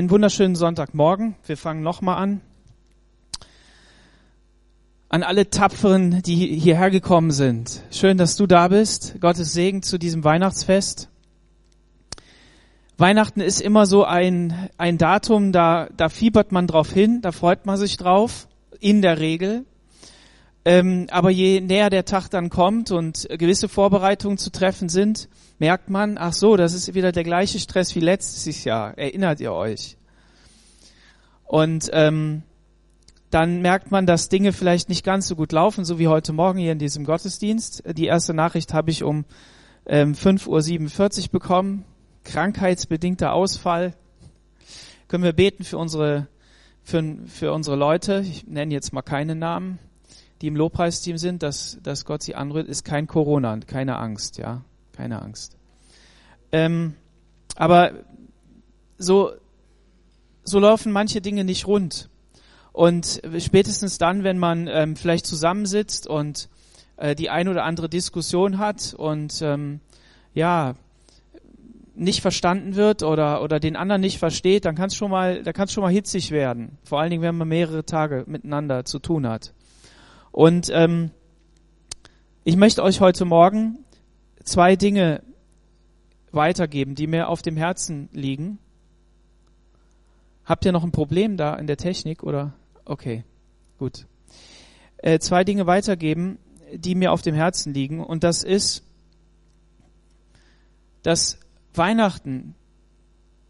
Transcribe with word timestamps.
Einen 0.00 0.08
wunderschönen 0.08 0.56
Sonntagmorgen. 0.56 1.34
Wir 1.44 1.58
fangen 1.58 1.82
nochmal 1.82 2.16
an. 2.16 2.40
An 5.10 5.22
alle 5.22 5.50
Tapferen, 5.50 6.22
die 6.22 6.36
hierher 6.36 6.90
gekommen 6.90 7.32
sind. 7.32 7.82
Schön, 7.90 8.16
dass 8.16 8.34
du 8.34 8.46
da 8.46 8.68
bist. 8.68 9.20
Gottes 9.20 9.52
Segen 9.52 9.82
zu 9.82 9.98
diesem 9.98 10.24
Weihnachtsfest. 10.24 11.10
Weihnachten 12.96 13.42
ist 13.42 13.60
immer 13.60 13.84
so 13.84 14.06
ein, 14.06 14.70
ein 14.78 14.96
Datum, 14.96 15.52
da, 15.52 15.90
da 15.94 16.08
fiebert 16.08 16.50
man 16.50 16.66
drauf 16.66 16.90
hin, 16.90 17.20
da 17.20 17.30
freut 17.30 17.66
man 17.66 17.76
sich 17.76 17.98
drauf, 17.98 18.48
in 18.80 19.02
der 19.02 19.18
Regel. 19.18 19.66
Ähm, 20.64 21.06
aber 21.10 21.30
je 21.30 21.60
näher 21.60 21.88
der 21.88 22.04
Tag 22.04 22.28
dann 22.28 22.50
kommt 22.50 22.90
und 22.90 23.26
gewisse 23.30 23.68
Vorbereitungen 23.68 24.36
zu 24.36 24.50
treffen 24.50 24.90
sind, 24.90 25.28
merkt 25.58 25.88
man, 25.88 26.18
ach 26.18 26.34
so, 26.34 26.56
das 26.56 26.74
ist 26.74 26.94
wieder 26.94 27.12
der 27.12 27.24
gleiche 27.24 27.58
Stress 27.58 27.94
wie 27.94 28.00
letztes 28.00 28.64
Jahr. 28.64 28.96
Erinnert 28.98 29.40
ihr 29.40 29.52
euch? 29.52 29.96
Und 31.44 31.88
ähm, 31.92 32.42
dann 33.30 33.62
merkt 33.62 33.90
man, 33.90 34.06
dass 34.06 34.28
Dinge 34.28 34.52
vielleicht 34.52 34.88
nicht 34.88 35.04
ganz 35.04 35.28
so 35.28 35.36
gut 35.36 35.52
laufen, 35.52 35.84
so 35.84 35.98
wie 35.98 36.08
heute 36.08 36.32
Morgen 36.32 36.58
hier 36.58 36.72
in 36.72 36.78
diesem 36.78 37.04
Gottesdienst. 37.04 37.82
Die 37.96 38.06
erste 38.06 38.34
Nachricht 38.34 38.74
habe 38.74 38.90
ich 38.90 39.02
um 39.02 39.24
ähm, 39.86 40.14
5.47 40.14 41.24
Uhr 41.24 41.28
bekommen. 41.30 41.84
Krankheitsbedingter 42.24 43.32
Ausfall. 43.32 43.94
Können 45.08 45.24
wir 45.24 45.32
beten 45.32 45.64
für 45.64 45.78
unsere, 45.78 46.28
für, 46.82 47.02
für 47.26 47.52
unsere 47.52 47.76
Leute, 47.76 48.20
ich 48.20 48.46
nenne 48.46 48.74
jetzt 48.74 48.92
mal 48.92 49.02
keine 49.02 49.34
Namen, 49.34 49.78
die 50.40 50.46
im 50.46 50.56
Lobpreisteam 50.56 51.18
sind, 51.18 51.42
dass, 51.42 51.78
dass 51.82 52.04
Gott 52.04 52.22
sie 52.22 52.34
anrührt, 52.34 52.68
ist 52.68 52.84
kein 52.84 53.06
Corona, 53.06 53.58
keine 53.66 53.98
Angst, 53.98 54.38
ja 54.38 54.64
keine 55.00 55.22
Angst. 55.22 55.56
Ähm, 56.52 56.94
aber 57.56 57.92
so, 58.98 59.32
so 60.44 60.58
laufen 60.58 60.92
manche 60.92 61.22
Dinge 61.22 61.42
nicht 61.44 61.66
rund. 61.66 62.10
Und 62.72 63.22
spätestens 63.38 63.96
dann, 63.96 64.24
wenn 64.24 64.36
man 64.36 64.68
ähm, 64.68 64.96
vielleicht 64.96 65.24
zusammensitzt 65.24 66.06
und 66.06 66.50
äh, 66.98 67.14
die 67.14 67.30
ein 67.30 67.48
oder 67.48 67.64
andere 67.64 67.88
Diskussion 67.88 68.58
hat 68.58 68.92
und 68.92 69.40
ähm, 69.40 69.80
ja 70.34 70.74
nicht 71.94 72.20
verstanden 72.20 72.76
wird 72.76 73.02
oder 73.02 73.42
oder 73.42 73.58
den 73.58 73.76
anderen 73.76 74.02
nicht 74.02 74.18
versteht, 74.18 74.66
dann 74.66 74.74
kann 74.74 74.88
es 74.88 74.94
schon 74.94 75.10
mal, 75.10 75.42
da 75.42 75.52
kann 75.54 75.64
es 75.64 75.72
schon 75.72 75.82
mal 75.82 75.92
hitzig 75.92 76.30
werden. 76.30 76.76
Vor 76.84 77.00
allen 77.00 77.10
Dingen, 77.10 77.22
wenn 77.22 77.36
man 77.36 77.48
mehrere 77.48 77.86
Tage 77.86 78.24
miteinander 78.26 78.84
zu 78.84 78.98
tun 78.98 79.26
hat. 79.26 79.54
Und 80.32 80.70
ähm, 80.72 81.10
ich 82.44 82.56
möchte 82.56 82.82
euch 82.82 83.00
heute 83.00 83.24
Morgen 83.24 83.84
zwei 84.44 84.76
Dinge 84.76 85.22
weitergeben, 86.32 86.94
die 86.94 87.06
mir 87.06 87.28
auf 87.28 87.42
dem 87.42 87.56
Herzen 87.56 88.08
liegen. 88.12 88.58
Habt 90.44 90.64
ihr 90.64 90.72
noch 90.72 90.84
ein 90.84 90.92
Problem 90.92 91.36
da 91.36 91.54
in 91.54 91.66
der 91.66 91.76
Technik 91.76 92.22
oder? 92.22 92.54
Okay, 92.84 93.24
gut. 93.78 94.06
Äh, 94.98 95.18
zwei 95.18 95.44
Dinge 95.44 95.66
weitergeben, 95.66 96.38
die 96.72 96.94
mir 96.94 97.12
auf 97.12 97.22
dem 97.22 97.34
Herzen 97.34 97.74
liegen. 97.74 98.02
Und 98.02 98.24
das 98.24 98.42
ist, 98.42 98.84
dass 101.02 101.38
Weihnachten, 101.74 102.54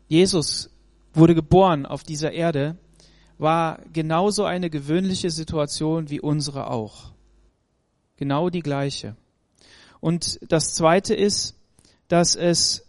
Jesus 0.08 0.70
wurde 1.12 1.34
geboren 1.34 1.86
auf 1.86 2.02
dieser 2.02 2.32
Erde, 2.32 2.76
war 3.40 3.80
genauso 3.92 4.44
eine 4.44 4.68
gewöhnliche 4.68 5.30
Situation 5.30 6.10
wie 6.10 6.20
unsere 6.20 6.70
auch. 6.70 7.12
Genau 8.16 8.50
die 8.50 8.60
gleiche. 8.60 9.16
Und 10.00 10.38
das 10.46 10.74
Zweite 10.74 11.14
ist, 11.14 11.56
dass 12.08 12.36
es 12.36 12.86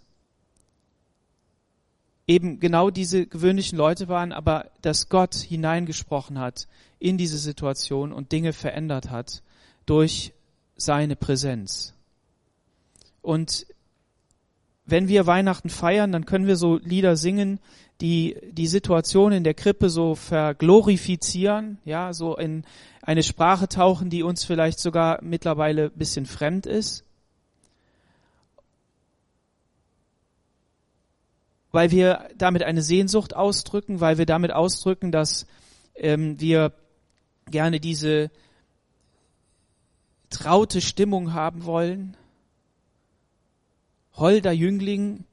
eben 2.28 2.60
genau 2.60 2.90
diese 2.90 3.28
gewöhnlichen 3.28 3.78
Leute 3.78 4.08
waren, 4.08 4.32
aber 4.32 4.72
dass 4.82 5.10
Gott 5.10 5.36
hineingesprochen 5.36 6.40
hat 6.40 6.68
in 7.00 7.18
diese 7.18 7.38
Situation 7.38 8.12
und 8.12 8.32
Dinge 8.32 8.54
verändert 8.54 9.10
hat 9.10 9.44
durch 9.86 10.34
seine 10.76 11.16
Präsenz. 11.16 11.94
Und 13.22 13.68
wenn 14.86 15.08
wir 15.08 15.28
Weihnachten 15.28 15.70
feiern, 15.70 16.12
dann 16.12 16.26
können 16.26 16.48
wir 16.48 16.56
so 16.58 16.78
Lieder 16.78 17.16
singen, 17.16 17.60
die 18.02 18.36
die 18.52 18.68
Situation 18.68 19.32
in 19.32 19.44
der 19.44 19.54
Krippe 19.54 19.90
so 19.90 20.16
verglorifizieren, 20.16 21.78
ja, 21.86 22.14
so 22.14 22.36
in 22.36 22.66
eine 23.02 23.24
Sprache 23.24 23.68
tauchen, 23.68 24.10
die 24.10 24.24
uns 24.24 24.44
vielleicht 24.44 24.80
sogar 24.80 25.20
mittlerweile 25.22 25.86
ein 25.86 25.98
bisschen 25.98 26.26
fremd 26.26 26.66
ist. 26.66 27.04
Weil 31.72 31.92
wir 31.92 32.28
damit 32.38 32.64
eine 32.64 32.82
Sehnsucht 32.82 33.36
ausdrücken, 33.36 34.02
weil 34.02 34.18
wir 34.18 34.26
damit 34.26 34.52
ausdrücken, 34.52 35.12
dass 35.12 35.48
ähm, 35.96 36.40
wir 36.40 36.74
gerne 37.50 37.80
diese 37.80 38.30
traute 40.30 40.82
Stimmung 40.82 41.34
haben 41.34 41.66
wollen. 41.66 42.18
Holder 44.16 44.52
Jüngling 44.52 45.24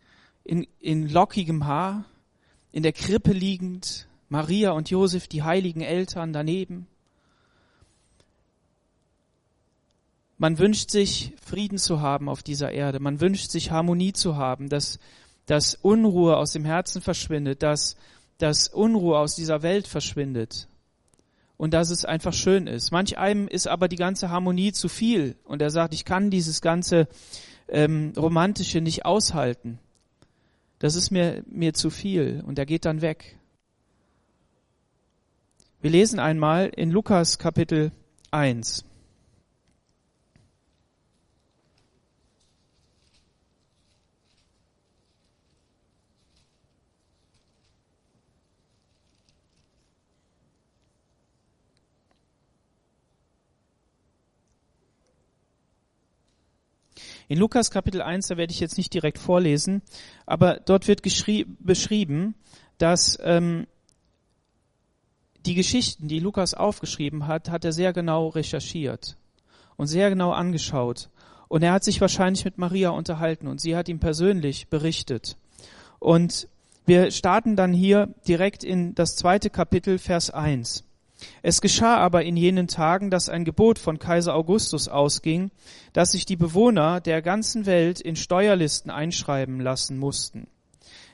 in, 0.44 0.66
in 0.80 1.08
lockigem 1.08 1.66
Haar, 1.66 2.04
in 2.72 2.82
der 2.82 2.92
Krippe 2.92 3.32
liegend, 3.32 4.06
Maria 4.28 4.72
und 4.72 4.90
Josef, 4.90 5.26
die 5.28 5.42
heiligen 5.42 5.80
Eltern 5.80 6.32
daneben. 6.32 6.86
Man 10.36 10.58
wünscht 10.58 10.90
sich 10.90 11.32
Frieden 11.44 11.78
zu 11.78 12.00
haben 12.00 12.28
auf 12.28 12.42
dieser 12.42 12.70
Erde. 12.70 13.00
Man 13.00 13.20
wünscht 13.20 13.50
sich 13.50 13.70
Harmonie 13.70 14.12
zu 14.12 14.36
haben, 14.36 14.68
dass, 14.68 15.00
dass 15.46 15.74
Unruhe 15.74 16.36
aus 16.36 16.52
dem 16.52 16.64
Herzen 16.64 17.02
verschwindet, 17.02 17.62
dass, 17.62 17.96
dass 18.38 18.68
Unruhe 18.68 19.18
aus 19.18 19.34
dieser 19.34 19.62
Welt 19.62 19.88
verschwindet. 19.88 20.68
Und 21.56 21.74
dass 21.74 21.90
es 21.90 22.04
einfach 22.04 22.32
schön 22.32 22.68
ist. 22.68 22.92
Manch 22.92 23.18
einem 23.18 23.48
ist 23.48 23.66
aber 23.66 23.88
die 23.88 23.96
ganze 23.96 24.30
Harmonie 24.30 24.70
zu 24.70 24.88
viel. 24.88 25.34
Und 25.44 25.60
er 25.60 25.70
sagt, 25.70 25.92
ich 25.92 26.04
kann 26.04 26.30
dieses 26.30 26.60
ganze 26.60 27.08
ähm, 27.66 28.12
Romantische 28.16 28.80
nicht 28.80 29.04
aushalten. 29.04 29.80
Das 30.78 30.94
ist 30.94 31.10
mir, 31.10 31.42
mir 31.46 31.74
zu 31.74 31.90
viel. 31.90 32.42
Und 32.46 32.58
er 32.58 32.66
geht 32.66 32.84
dann 32.84 33.00
weg. 33.00 33.38
Wir 35.80 35.90
lesen 35.90 36.18
einmal 36.18 36.68
in 36.68 36.90
Lukas 36.90 37.38
Kapitel 37.38 37.92
1. 38.30 38.87
In 57.30 57.38
Lukas 57.38 57.70
Kapitel 57.70 58.00
1, 58.00 58.28
da 58.28 58.38
werde 58.38 58.52
ich 58.52 58.60
jetzt 58.60 58.78
nicht 58.78 58.94
direkt 58.94 59.18
vorlesen, 59.18 59.82
aber 60.24 60.60
dort 60.64 60.88
wird 60.88 61.02
beschrieben, 61.02 62.34
dass 62.78 63.18
ähm, 63.22 63.66
die 65.44 65.54
Geschichten, 65.54 66.08
die 66.08 66.20
Lukas 66.20 66.54
aufgeschrieben 66.54 67.26
hat, 67.26 67.50
hat 67.50 67.66
er 67.66 67.72
sehr 67.72 67.92
genau 67.92 68.28
recherchiert 68.28 69.18
und 69.76 69.88
sehr 69.88 70.08
genau 70.08 70.30
angeschaut. 70.30 71.10
Und 71.48 71.62
er 71.62 71.72
hat 71.72 71.84
sich 71.84 72.00
wahrscheinlich 72.00 72.46
mit 72.46 72.56
Maria 72.56 72.90
unterhalten 72.90 73.46
und 73.46 73.60
sie 73.60 73.76
hat 73.76 73.90
ihm 73.90 74.00
persönlich 74.00 74.68
berichtet. 74.68 75.36
Und 75.98 76.48
wir 76.86 77.10
starten 77.10 77.56
dann 77.56 77.74
hier 77.74 78.08
direkt 78.26 78.64
in 78.64 78.94
das 78.94 79.16
zweite 79.16 79.50
Kapitel, 79.50 79.98
Vers 79.98 80.30
1. 80.30 80.84
Es 81.42 81.60
geschah 81.60 81.96
aber 81.96 82.24
in 82.24 82.36
jenen 82.36 82.68
Tagen, 82.68 83.10
dass 83.10 83.28
ein 83.28 83.44
Gebot 83.44 83.78
von 83.78 83.98
Kaiser 83.98 84.34
Augustus 84.34 84.88
ausging, 84.88 85.50
dass 85.92 86.12
sich 86.12 86.26
die 86.26 86.36
Bewohner 86.36 87.00
der 87.00 87.22
ganzen 87.22 87.66
Welt 87.66 88.00
in 88.00 88.16
Steuerlisten 88.16 88.90
einschreiben 88.90 89.60
lassen 89.60 89.98
mussten. 89.98 90.48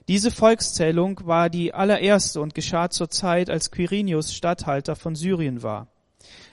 Diese 0.09 0.31
Volkszählung 0.31 1.21
war 1.25 1.49
die 1.49 1.73
allererste 1.73 2.41
und 2.41 2.55
geschah 2.55 2.91
zur 2.91 3.09
Zeit, 3.09 3.49
als 3.49 3.71
Quirinius 3.71 4.35
Statthalter 4.35 4.97
von 4.97 5.15
Syrien 5.15 5.63
war. 5.63 5.89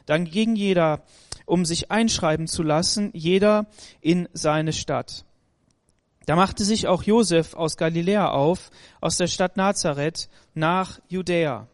Dann 0.06 0.26
ging 0.26 0.56
jeder, 0.56 1.04
um 1.46 1.66
sich 1.66 1.92
einschreiben 1.92 2.48
zu 2.48 2.64
lassen, 2.64 3.10
jeder 3.14 3.68
in 4.00 4.30
seine 4.32 4.72
Stadt. 4.72 5.26
Da 6.26 6.38
machte 6.38 6.64
sich 6.64 6.88
auch 6.88 7.04
Josef 7.04 7.54
aus 7.56 7.76
Galiläa 7.76 8.30
auf, 8.30 8.70
aus 9.02 9.18
der 9.18 9.28
Stadt 9.28 9.58
Nazareth, 9.58 10.30
nach 10.54 11.02
Judäa 11.10 11.68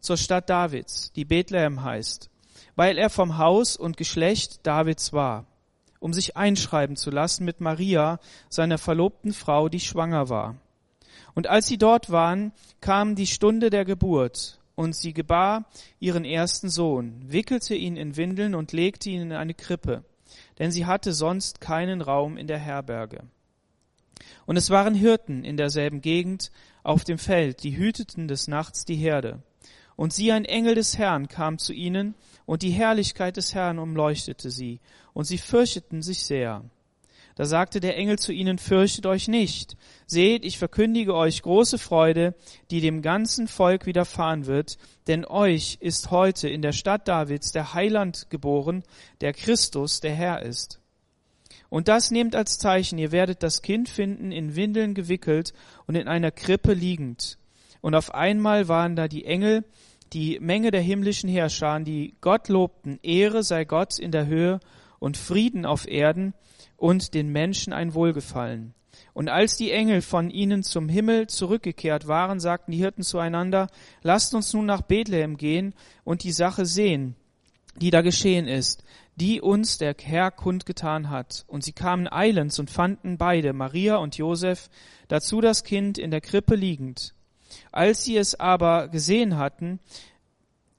zur 0.00 0.16
Stadt 0.16 0.48
Davids, 0.50 1.12
die 1.12 1.24
Bethlehem 1.24 1.82
heißt, 1.82 2.30
weil 2.76 2.98
er 2.98 3.10
vom 3.10 3.38
Haus 3.38 3.76
und 3.76 3.96
Geschlecht 3.96 4.66
Davids 4.66 5.12
war, 5.12 5.46
um 6.00 6.12
sich 6.12 6.36
einschreiben 6.36 6.96
zu 6.96 7.10
lassen 7.10 7.44
mit 7.44 7.60
Maria, 7.60 8.18
seiner 8.48 8.78
verlobten 8.78 9.32
Frau, 9.32 9.68
die 9.68 9.80
schwanger 9.80 10.28
war. 10.28 10.56
Und 11.34 11.46
als 11.46 11.66
sie 11.66 11.78
dort 11.78 12.10
waren, 12.10 12.52
kam 12.80 13.14
die 13.14 13.26
Stunde 13.26 13.70
der 13.70 13.84
Geburt, 13.84 14.58
und 14.78 14.94
sie 14.94 15.12
gebar 15.12 15.64
ihren 15.98 16.24
ersten 16.24 16.68
Sohn, 16.68 17.24
wickelte 17.26 17.74
ihn 17.74 17.96
in 17.96 18.16
Windeln 18.16 18.54
und 18.54 18.70
legte 18.70 19.10
ihn 19.10 19.22
in 19.22 19.32
eine 19.32 19.54
Krippe, 19.54 20.04
denn 20.60 20.70
sie 20.70 20.86
hatte 20.86 21.12
sonst 21.12 21.60
keinen 21.60 22.00
Raum 22.00 22.36
in 22.36 22.46
der 22.46 22.60
Herberge. 22.60 23.24
Und 24.46 24.56
es 24.56 24.70
waren 24.70 24.94
Hirten 24.94 25.42
in 25.42 25.56
derselben 25.56 26.00
Gegend, 26.00 26.52
auf 26.84 27.02
dem 27.02 27.18
Feld, 27.18 27.64
die 27.64 27.76
hüteten 27.76 28.28
des 28.28 28.46
Nachts 28.46 28.84
die 28.84 28.94
Herde. 28.94 29.42
Und 29.98 30.12
sie, 30.12 30.30
ein 30.30 30.44
Engel 30.44 30.76
des 30.76 30.96
Herrn, 30.96 31.26
kam 31.26 31.58
zu 31.58 31.72
ihnen, 31.72 32.14
und 32.46 32.62
die 32.62 32.70
Herrlichkeit 32.70 33.36
des 33.36 33.52
Herrn 33.52 33.80
umleuchtete 33.80 34.48
sie, 34.48 34.78
und 35.12 35.24
sie 35.24 35.38
fürchteten 35.38 36.02
sich 36.02 36.24
sehr. 36.24 36.62
Da 37.34 37.46
sagte 37.46 37.80
der 37.80 37.96
Engel 37.96 38.16
zu 38.16 38.30
ihnen, 38.30 38.58
fürchtet 38.58 39.06
euch 39.06 39.26
nicht. 39.26 39.76
Seht, 40.06 40.44
ich 40.44 40.56
verkündige 40.56 41.16
euch 41.16 41.42
große 41.42 41.78
Freude, 41.78 42.36
die 42.70 42.80
dem 42.80 43.02
ganzen 43.02 43.48
Volk 43.48 43.86
widerfahren 43.86 44.46
wird, 44.46 44.78
denn 45.08 45.24
euch 45.24 45.78
ist 45.80 46.12
heute 46.12 46.48
in 46.48 46.62
der 46.62 46.72
Stadt 46.72 47.08
Davids 47.08 47.50
der 47.50 47.74
Heiland 47.74 48.30
geboren, 48.30 48.84
der 49.20 49.32
Christus, 49.32 49.98
der 49.98 50.14
Herr 50.14 50.42
ist. 50.42 50.78
Und 51.70 51.88
das 51.88 52.12
nehmt 52.12 52.36
als 52.36 52.58
Zeichen, 52.58 52.98
ihr 52.98 53.10
werdet 53.10 53.42
das 53.42 53.62
Kind 53.62 53.88
finden, 53.88 54.30
in 54.30 54.54
Windeln 54.54 54.94
gewickelt 54.94 55.54
und 55.88 55.96
in 55.96 56.06
einer 56.06 56.30
Krippe 56.30 56.72
liegend. 56.72 57.36
Und 57.80 57.94
auf 57.94 58.14
einmal 58.14 58.68
waren 58.68 58.96
da 58.96 59.08
die 59.08 59.24
Engel, 59.24 59.64
die 60.12 60.38
Menge 60.40 60.70
der 60.70 60.80
himmlischen 60.80 61.28
Herrscher, 61.28 61.80
die 61.80 62.14
Gott 62.20 62.48
lobten, 62.48 62.98
Ehre 63.02 63.42
sei 63.42 63.64
Gott 63.64 63.98
in 63.98 64.10
der 64.10 64.26
Höhe 64.26 64.60
und 64.98 65.16
Frieden 65.16 65.66
auf 65.66 65.86
Erden 65.86 66.34
und 66.76 67.14
den 67.14 67.28
Menschen 67.30 67.72
ein 67.72 67.94
Wohlgefallen. 67.94 68.74
Und 69.12 69.28
als 69.28 69.56
die 69.56 69.72
Engel 69.72 70.02
von 70.02 70.30
ihnen 70.30 70.62
zum 70.62 70.88
Himmel 70.88 71.26
zurückgekehrt 71.26 72.06
waren, 72.06 72.40
sagten 72.40 72.72
die 72.72 72.78
Hirten 72.78 73.02
zueinander, 73.02 73.68
lasst 74.02 74.34
uns 74.34 74.52
nun 74.52 74.66
nach 74.66 74.82
Bethlehem 74.82 75.36
gehen 75.36 75.74
und 76.04 76.22
die 76.22 76.32
Sache 76.32 76.66
sehen, 76.66 77.16
die 77.76 77.90
da 77.90 78.02
geschehen 78.02 78.46
ist, 78.46 78.84
die 79.16 79.40
uns 79.40 79.78
der 79.78 79.96
Herr 80.00 80.30
kundgetan 80.30 81.10
hat. 81.10 81.44
Und 81.48 81.64
sie 81.64 81.72
kamen 81.72 82.10
eilends 82.10 82.58
und 82.58 82.70
fanden 82.70 83.18
beide, 83.18 83.52
Maria 83.52 83.96
und 83.96 84.16
Josef, 84.16 84.70
dazu 85.08 85.40
das 85.40 85.64
Kind 85.64 85.98
in 85.98 86.10
der 86.10 86.20
Krippe 86.20 86.54
liegend. 86.54 87.14
Als 87.72 88.04
sie 88.04 88.16
es 88.16 88.38
aber 88.38 88.88
gesehen 88.88 89.36
hatten, 89.36 89.80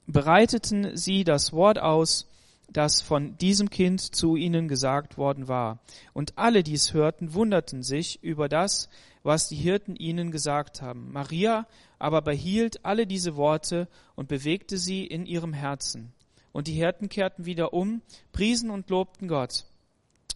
bereiteten 0.06 0.96
sie 0.96 1.24
das 1.24 1.52
Wort 1.52 1.78
aus, 1.78 2.26
das 2.72 3.00
von 3.00 3.36
diesem 3.38 3.70
Kind 3.70 4.00
zu 4.00 4.36
ihnen 4.36 4.68
gesagt 4.68 5.18
worden 5.18 5.48
war. 5.48 5.80
Und 6.12 6.38
alle, 6.38 6.62
die 6.62 6.74
es 6.74 6.94
hörten, 6.94 7.34
wunderten 7.34 7.82
sich 7.82 8.22
über 8.22 8.48
das, 8.48 8.88
was 9.22 9.48
die 9.48 9.56
Hirten 9.56 9.96
ihnen 9.96 10.30
gesagt 10.30 10.80
haben. 10.82 11.12
Maria 11.12 11.66
aber 11.98 12.22
behielt 12.22 12.84
alle 12.84 13.06
diese 13.06 13.36
Worte 13.36 13.88
und 14.14 14.28
bewegte 14.28 14.78
sie 14.78 15.04
in 15.04 15.26
ihrem 15.26 15.52
Herzen. 15.52 16.12
Und 16.52 16.66
die 16.66 16.72
Hirten 16.72 17.08
kehrten 17.08 17.44
wieder 17.44 17.72
um, 17.72 18.02
priesen 18.32 18.70
und 18.70 18.88
lobten 18.88 19.28
Gott 19.28 19.64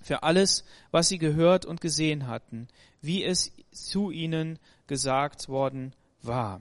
für 0.02 0.22
alles, 0.22 0.64
was 0.90 1.08
sie 1.08 1.18
gehört 1.18 1.64
und 1.64 1.80
gesehen 1.80 2.26
hatten, 2.26 2.68
wie 3.00 3.24
es 3.24 3.52
zu 3.72 4.10
ihnen 4.10 4.58
gesagt 4.86 5.48
worden 5.48 5.94
war. 6.26 6.60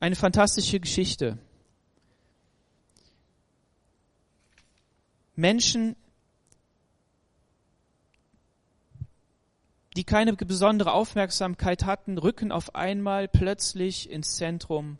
Eine 0.00 0.16
fantastische 0.16 0.80
Geschichte. 0.80 1.38
Menschen, 5.36 5.96
die 9.96 10.04
keine 10.04 10.34
besondere 10.34 10.92
Aufmerksamkeit 10.92 11.84
hatten, 11.84 12.18
rücken 12.18 12.50
auf 12.50 12.74
einmal 12.74 13.28
plötzlich 13.28 14.10
ins 14.10 14.36
Zentrum 14.36 14.98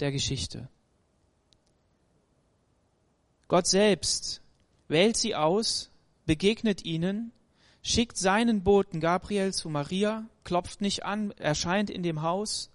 der 0.00 0.12
Geschichte. 0.12 0.68
Gott 3.48 3.66
selbst 3.66 4.42
wählt 4.88 5.16
sie 5.16 5.34
aus, 5.34 5.90
begegnet 6.26 6.84
ihnen, 6.84 7.32
schickt 7.82 8.16
seinen 8.16 8.62
Boten 8.62 9.00
Gabriel 9.00 9.52
zu 9.52 9.68
Maria, 9.68 10.24
klopft 10.42 10.80
nicht 10.80 11.04
an, 11.04 11.32
erscheint 11.32 11.90
in 11.90 12.02
dem 12.02 12.22
Haus 12.22 12.70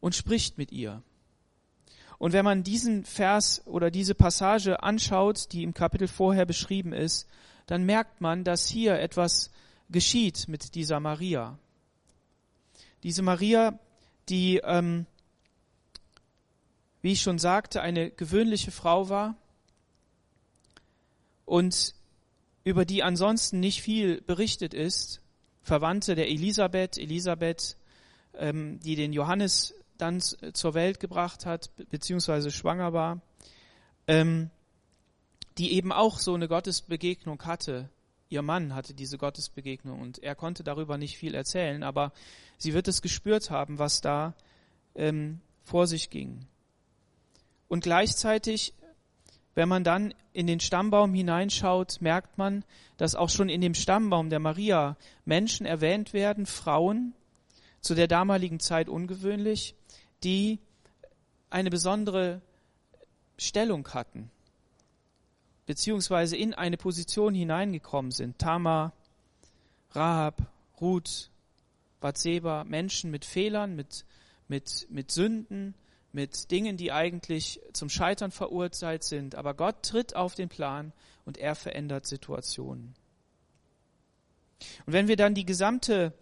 und 0.00 0.14
spricht 0.14 0.58
mit 0.58 0.72
ihr. 0.72 1.02
Und 2.18 2.34
wenn 2.34 2.44
man 2.44 2.62
diesen 2.62 3.04
Vers 3.04 3.62
oder 3.66 3.90
diese 3.90 4.14
Passage 4.14 4.82
anschaut, 4.82 5.52
die 5.52 5.62
im 5.62 5.72
Kapitel 5.72 6.06
vorher 6.06 6.44
beschrieben 6.44 6.92
ist, 6.92 7.26
dann 7.66 7.84
merkt 7.84 8.20
man, 8.20 8.44
dass 8.44 8.68
hier 8.68 8.98
etwas 8.98 9.50
geschieht 9.88 10.46
mit 10.46 10.74
dieser 10.74 11.00
Maria. 11.00 11.58
Diese 13.02 13.22
Maria, 13.22 13.78
die, 14.28 14.60
ähm, 14.62 15.06
wie 17.00 17.12
ich 17.12 17.22
schon 17.22 17.38
sagte, 17.38 17.80
eine 17.80 18.10
gewöhnliche 18.10 18.70
Frau 18.70 19.08
war 19.08 19.34
und 21.46 21.94
über 22.70 22.84
die 22.84 23.02
ansonsten 23.02 23.58
nicht 23.58 23.82
viel 23.82 24.20
berichtet 24.20 24.74
ist, 24.74 25.20
Verwandte 25.62 26.14
der 26.14 26.28
Elisabeth, 26.28 26.98
Elisabeth, 26.98 27.76
ähm, 28.34 28.78
die 28.80 28.94
den 28.94 29.12
Johannes 29.12 29.74
dann 29.98 30.20
zur 30.20 30.74
Welt 30.74 31.00
gebracht 31.00 31.46
hat, 31.46 31.70
beziehungsweise 31.90 32.52
schwanger 32.52 32.92
war, 32.92 33.20
ähm, 34.06 34.50
die 35.58 35.72
eben 35.72 35.92
auch 35.92 36.18
so 36.18 36.32
eine 36.32 36.46
Gottesbegegnung 36.46 37.42
hatte. 37.42 37.90
Ihr 38.28 38.42
Mann 38.42 38.72
hatte 38.72 38.94
diese 38.94 39.18
Gottesbegegnung 39.18 40.00
und 40.00 40.22
er 40.22 40.36
konnte 40.36 40.62
darüber 40.62 40.96
nicht 40.96 41.18
viel 41.18 41.34
erzählen, 41.34 41.82
aber 41.82 42.12
sie 42.56 42.72
wird 42.72 42.86
es 42.86 43.02
gespürt 43.02 43.50
haben, 43.50 43.80
was 43.80 44.00
da 44.00 44.34
ähm, 44.94 45.40
vor 45.64 45.88
sich 45.88 46.08
ging. 46.08 46.46
Und 47.66 47.82
gleichzeitig, 47.82 48.74
wenn 49.54 49.68
man 49.68 49.84
dann 49.84 50.14
in 50.32 50.46
den 50.46 50.60
Stammbaum 50.60 51.12
hineinschaut, 51.12 52.00
merkt 52.00 52.38
man, 52.38 52.64
dass 52.96 53.14
auch 53.14 53.28
schon 53.28 53.48
in 53.48 53.60
dem 53.60 53.74
Stammbaum 53.74 54.30
der 54.30 54.38
Maria 54.38 54.96
Menschen 55.24 55.66
erwähnt 55.66 56.12
werden, 56.12 56.46
Frauen, 56.46 57.14
zu 57.80 57.94
der 57.94 58.08
damaligen 58.08 58.60
Zeit 58.60 58.88
ungewöhnlich, 58.88 59.74
die 60.22 60.58
eine 61.48 61.70
besondere 61.70 62.42
Stellung 63.38 63.88
hatten, 63.88 64.30
beziehungsweise 65.66 66.36
in 66.36 66.54
eine 66.54 66.76
Position 66.76 67.34
hineingekommen 67.34 68.12
sind. 68.12 68.38
Tamar, 68.38 68.92
Rahab, 69.92 70.42
Ruth, 70.80 71.30
Bathseba, 72.00 72.64
Menschen 72.64 73.10
mit 73.10 73.24
Fehlern, 73.24 73.74
mit, 73.74 74.04
mit, 74.46 74.86
mit 74.90 75.10
Sünden, 75.10 75.74
mit 76.12 76.50
Dingen, 76.50 76.76
die 76.76 76.92
eigentlich 76.92 77.60
zum 77.72 77.88
Scheitern 77.88 78.30
verurteilt 78.30 79.04
sind. 79.04 79.34
Aber 79.34 79.54
Gott 79.54 79.82
tritt 79.82 80.16
auf 80.16 80.34
den 80.34 80.48
Plan 80.48 80.92
und 81.24 81.38
er 81.38 81.54
verändert 81.54 82.06
Situationen. 82.06 82.94
Und 84.86 84.92
wenn 84.92 85.08
wir 85.08 85.16
dann 85.16 85.34
die 85.34 85.46
gesamte 85.46 86.12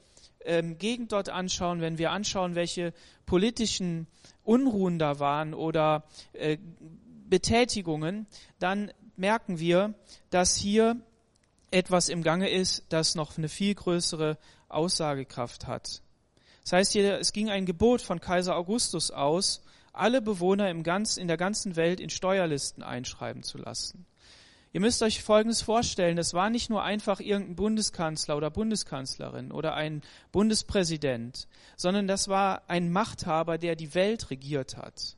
ähm, 0.41 0.79
Gegend 0.79 1.13
dort 1.13 1.29
anschauen, 1.29 1.81
wenn 1.81 1.99
wir 1.99 2.11
anschauen, 2.11 2.55
welche 2.55 2.93
politischen 3.27 4.07
Unruhen 4.45 4.99
da 4.99 5.19
waren 5.19 5.55
oder 5.55 6.05
äh, 6.33 6.59
Betätigungen, 7.29 8.27
dann 8.59 8.93
merken 9.17 9.59
wir, 9.59 9.95
dass 10.31 10.57
hier 10.57 11.01
etwas 11.71 12.09
im 12.09 12.23
Gange 12.23 12.49
ist, 12.49 12.85
das 12.89 13.15
noch 13.15 13.37
eine 13.37 13.49
viel 13.49 13.75
größere 13.75 14.39
Aussagekraft 14.69 15.67
hat. 15.67 16.03
Das 16.63 16.73
heißt 16.73 16.93
hier, 16.93 17.19
es 17.19 17.33
ging 17.33 17.51
ein 17.51 17.67
Gebot 17.67 18.01
von 18.01 18.21
Kaiser 18.21 18.57
Augustus 18.57 19.11
aus, 19.11 19.63
alle 19.99 20.23
Bewohner 20.23 20.71
im 20.71 20.83
ganz, 20.83 21.17
in 21.17 21.29
der 21.29 21.37
ganzen 21.37 21.77
Welt 21.77 22.01
in 22.01 22.11
Steuerlisten 22.11 22.83
einschreiben 22.83 23.43
zu 23.43 23.59
lassen. 23.59 24.07
Ihr 24.73 24.81
müsst 24.81 25.03
euch 25.03 25.23
Folgendes 25.23 25.63
vorstellen. 25.63 26.19
Es 26.19 26.35
war 26.35 26.51
nicht 26.51 26.69
nur 26.69 26.83
einfach 26.83 27.21
irgendein 27.21 27.57
Bundeskanzler 27.57 28.37
oder 28.37 28.51
Bundeskanzlerin 28.51 29.51
oder 29.51 29.75
ein 29.75 30.03
Bundespräsident, 30.31 31.49
sondern 31.77 32.07
das 32.07 32.29
war 32.29 32.63
ein 32.69 32.93
Machthaber, 32.93 33.57
der 33.57 33.77
die 33.77 33.95
Welt 33.95 34.31
regiert 34.31 34.77
hat. 34.77 35.17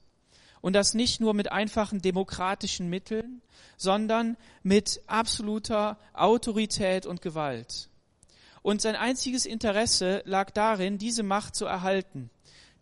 Und 0.60 0.74
das 0.74 0.94
nicht 0.94 1.20
nur 1.20 1.34
mit 1.34 1.50
einfachen 1.50 2.00
demokratischen 2.00 2.88
Mitteln, 2.88 3.42
sondern 3.76 4.36
mit 4.62 5.00
absoluter 5.06 5.98
Autorität 6.12 7.06
und 7.06 7.22
Gewalt. 7.22 7.88
Und 8.62 8.82
sein 8.82 8.94
einziges 8.94 9.46
Interesse 9.46 10.22
lag 10.26 10.50
darin, 10.50 10.98
diese 10.98 11.22
Macht 11.22 11.54
zu 11.56 11.64
erhalten. 11.64 12.30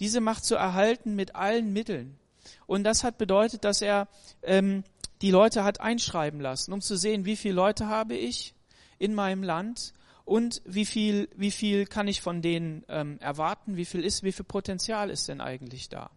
Diese 0.00 0.20
Macht 0.20 0.44
zu 0.44 0.54
erhalten 0.54 1.14
mit 1.14 1.34
allen 1.34 1.72
Mitteln. 1.72 2.18
Und 2.66 2.84
das 2.84 3.04
hat 3.04 3.18
bedeutet, 3.18 3.64
dass 3.64 3.82
er 3.82 4.08
ähm, 4.42 4.84
die 5.22 5.30
Leute 5.30 5.64
hat 5.64 5.80
einschreiben 5.80 6.40
lassen, 6.40 6.72
um 6.72 6.80
zu 6.80 6.96
sehen, 6.96 7.24
wie 7.24 7.36
viele 7.36 7.54
Leute 7.54 7.88
habe 7.88 8.14
ich 8.14 8.54
in 8.98 9.14
meinem 9.14 9.42
Land 9.42 9.92
und 10.24 10.62
wie 10.64 10.84
viel, 10.84 11.28
wie 11.34 11.50
viel 11.50 11.86
kann 11.86 12.08
ich 12.08 12.20
von 12.20 12.42
denen 12.42 12.84
ähm, 12.88 13.18
erwarten, 13.20 13.76
wie 13.76 13.84
viel 13.84 14.04
ist, 14.04 14.22
wie 14.22 14.32
viel 14.32 14.44
Potenzial 14.44 15.10
ist 15.10 15.28
denn 15.28 15.40
eigentlich 15.40 15.88
da. 15.88 16.10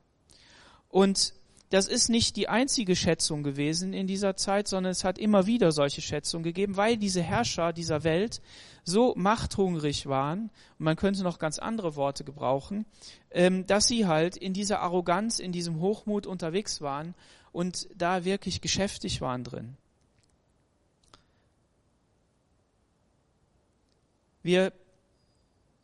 Und 0.89 1.33
das 1.72 1.88
ist 1.88 2.10
nicht 2.10 2.36
die 2.36 2.50
einzige 2.50 2.98
Schätzung 2.98 3.44
gewesen 3.44 3.94
in 3.94 4.06
dieser 4.06 4.36
Zeit, 4.36 4.68
sondern 4.68 4.92
es 4.92 5.06
hat 5.06 5.18
immer 5.18 5.48
wieder 5.48 5.72
solche 5.72 6.01
Schätzungen 6.01 6.44
gegeben, 6.44 6.75
weil 6.75 6.98
diese 6.98 7.22
Herrscher 7.22 7.72
dieser 7.72 8.04
Welt 8.04 8.42
so 8.84 9.13
machthungrig 9.16 10.06
waren, 10.06 10.51
und 10.78 10.86
man 10.86 10.98
könnte 10.98 11.24
noch 11.24 11.40
ganz 11.40 11.60
andere 11.60 11.96
Worte 11.96 12.25
gebrauchen, 12.25 12.86
ähm, 13.32 13.66
dass 13.68 13.88
sie 13.88 14.06
halt 14.06 14.36
in 14.36 14.51
dieser 14.54 14.82
Arroganz, 14.82 15.40
in 15.40 15.54
diesem 15.54 15.80
Hochmut 15.80 16.28
unterwegs 16.28 16.82
waren 16.82 17.16
und 17.54 17.88
da 17.96 18.25
wirklich 18.25 18.60
geschäftig 18.60 19.22
waren 19.22 19.46
drin. 19.46 19.78
Wir 24.44 24.74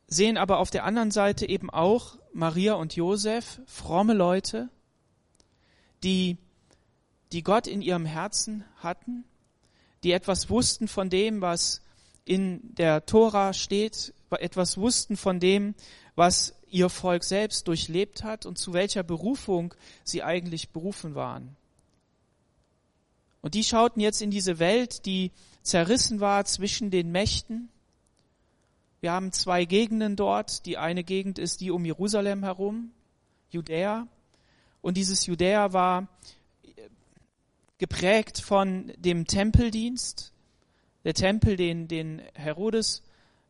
sehen 0.08 0.38
aber 0.38 0.60
auf 0.60 0.70
der 0.70 0.84
anderen 0.84 1.12
Seite 1.12 1.48
eben 1.48 1.70
auch 1.70 2.18
Maria 2.34 2.74
und 2.74 2.94
Josef, 2.98 3.62
fromme 3.68 4.14
Leute, 4.14 4.70
die, 6.04 6.38
die 7.32 7.44
Gott 7.44 7.68
in 7.68 7.82
ihrem 7.82 8.06
Herzen 8.06 8.64
hatten, 8.78 9.24
die 10.04 10.12
etwas 10.12 10.50
wussten 10.50 10.88
von 10.88 11.10
dem, 11.10 11.42
was 11.42 11.82
in 12.26 12.76
der 12.76 13.06
Tora 13.06 13.54
steht, 13.54 14.14
etwas 14.32 14.78
wussten 14.78 15.18
von 15.18 15.40
dem, 15.40 15.76
was 16.16 16.56
ihr 16.70 16.90
Volk 16.90 17.24
selbst 17.24 17.68
durchlebt 17.68 18.24
hat 18.24 18.46
und 18.46 18.58
zu 18.58 18.74
welcher 18.74 19.04
Berufung 19.04 19.74
sie 20.04 20.24
eigentlich 20.24 20.70
berufen 20.70 21.16
waren. 21.16 21.56
Und 23.42 23.54
die 23.54 23.64
schauten 23.64 24.02
jetzt 24.02 24.22
in 24.22 24.32
diese 24.32 24.60
Welt, 24.60 25.06
die 25.06 25.32
zerrissen 25.62 26.20
war 26.20 26.44
zwischen 26.46 26.92
den 26.92 27.12
Mächten. 27.12 27.70
Wir 29.00 29.12
haben 29.12 29.32
zwei 29.32 29.66
Gegenden 29.66 30.16
dort. 30.16 30.66
Die 30.66 30.78
eine 30.78 31.04
Gegend 31.04 31.40
ist 31.40 31.62
die 31.62 31.72
um 31.72 31.86
Jerusalem 31.86 32.44
herum, 32.44 32.92
Judäa. 33.50 34.08
Und 34.82 34.98
dieses 34.98 35.26
Judäa 35.26 35.74
war 35.74 36.08
geprägt 37.78 38.40
von 38.40 38.92
dem 38.98 39.28
Tempeldienst. 39.28 40.34
Der 41.04 41.14
Tempel, 41.14 41.56
den, 41.56 41.88
den 41.88 42.22
Herodes 42.34 43.04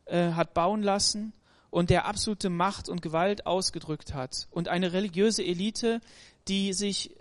äh, 0.05 0.31
hat 0.31 0.53
bauen 0.53 0.83
lassen 0.83 1.33
und 1.69 1.89
der 1.89 2.05
absolute 2.05 2.49
Macht 2.49 2.89
und 2.89 3.01
Gewalt 3.01 3.45
ausgedrückt 3.45 4.13
hat. 4.13 4.47
Und 4.51 4.67
eine 4.67 4.93
religiöse 4.93 5.43
Elite, 5.43 6.01
die 6.47 6.73
sich 6.73 7.15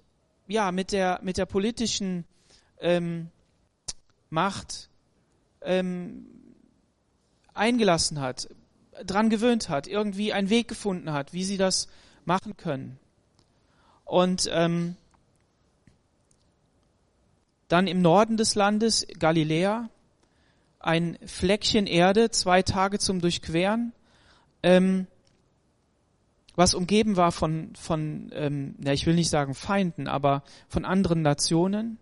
ja 0.46 0.72
mit 0.72 0.92
der, 0.92 1.20
mit 1.22 1.38
der 1.38 1.46
politischen 1.46 2.24
ähm, 2.80 3.30
Macht 4.30 4.90
ähm, 5.62 6.26
eingelassen 7.54 8.20
hat, 8.20 8.48
dran 9.04 9.30
gewöhnt 9.30 9.68
hat, 9.68 9.86
irgendwie 9.86 10.32
einen 10.32 10.50
Weg 10.50 10.68
gefunden 10.68 11.12
hat, 11.12 11.32
wie 11.32 11.44
sie 11.44 11.56
das 11.56 11.88
machen 12.24 12.56
können. 12.56 12.98
Und 14.06 14.48
ähm, 14.50 14.96
dann 17.68 17.86
im 17.86 18.00
Norden 18.00 18.36
des 18.36 18.54
Landes, 18.54 19.06
Galiläa, 19.18 19.90
ein 20.78 21.18
Fleckchen 21.26 21.86
Erde, 21.86 22.30
zwei 22.30 22.62
Tage 22.62 22.98
zum 22.98 23.20
Durchqueren, 23.20 23.92
ähm, 24.62 25.08
was 26.54 26.74
umgeben 26.74 27.16
war 27.16 27.32
von, 27.32 27.74
von 27.76 28.30
ähm, 28.32 28.76
ja, 28.82 28.92
ich 28.92 29.04
will 29.06 29.14
nicht 29.14 29.28
sagen 29.28 29.54
Feinden, 29.54 30.08
aber 30.08 30.42
von 30.68 30.84
anderen 30.84 31.22
Nationen, 31.22 31.98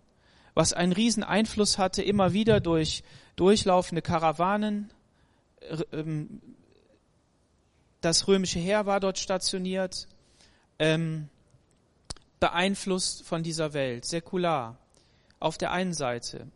was 0.53 0.73
einen 0.75 0.93
riesen 0.93 1.25
Einfluss 1.25 1.79
hatte, 1.79 2.03
immer 2.03 2.33
wieder 2.35 2.61
durch 2.61 3.03
durchlaufende 3.37 4.03
Karawanen. 4.03 4.93
Ähm, 5.91 6.41
das 8.03 8.29
römische 8.29 8.59
Heer 8.59 8.85
war 8.85 9.01
dort 9.01 9.19
stationiert, 9.19 10.07
ähm, 10.79 11.31
beeinflusst 12.45 13.23
von 13.23 13.43
dieser 13.43 13.73
Welt, 13.73 14.05
säkular 14.05 14.77
auf 15.41 15.57
der 15.57 15.73
einen 15.73 15.95
Seite. 15.95 16.47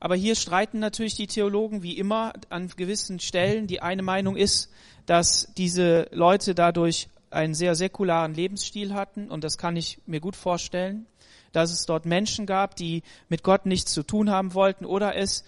Aber 0.00 0.16
hier 0.16 0.34
streiten 0.34 0.80
natürlich 0.80 1.14
die 1.14 1.28
Theologen 1.28 1.84
wie 1.84 1.96
immer 1.96 2.32
an 2.50 2.66
gewissen 2.76 3.20
Stellen. 3.20 3.68
Die 3.68 3.80
eine 3.80 4.02
Meinung 4.02 4.36
ist, 4.36 4.72
dass 5.06 5.52
diese 5.56 6.08
Leute 6.10 6.56
dadurch 6.56 7.08
einen 7.30 7.54
sehr 7.54 7.76
säkularen 7.76 8.34
Lebensstil 8.34 8.94
hatten 8.94 9.30
und 9.30 9.44
das 9.44 9.58
kann 9.58 9.76
ich 9.76 10.00
mir 10.06 10.18
gut 10.18 10.34
vorstellen, 10.34 11.06
dass 11.52 11.70
es 11.70 11.86
dort 11.86 12.04
Menschen 12.04 12.44
gab, 12.44 12.74
die 12.74 13.04
mit 13.28 13.44
Gott 13.44 13.64
nichts 13.64 13.92
zu 13.92 14.02
tun 14.02 14.30
haben 14.30 14.54
wollten 14.54 14.84
oder 14.86 15.14
es, 15.14 15.44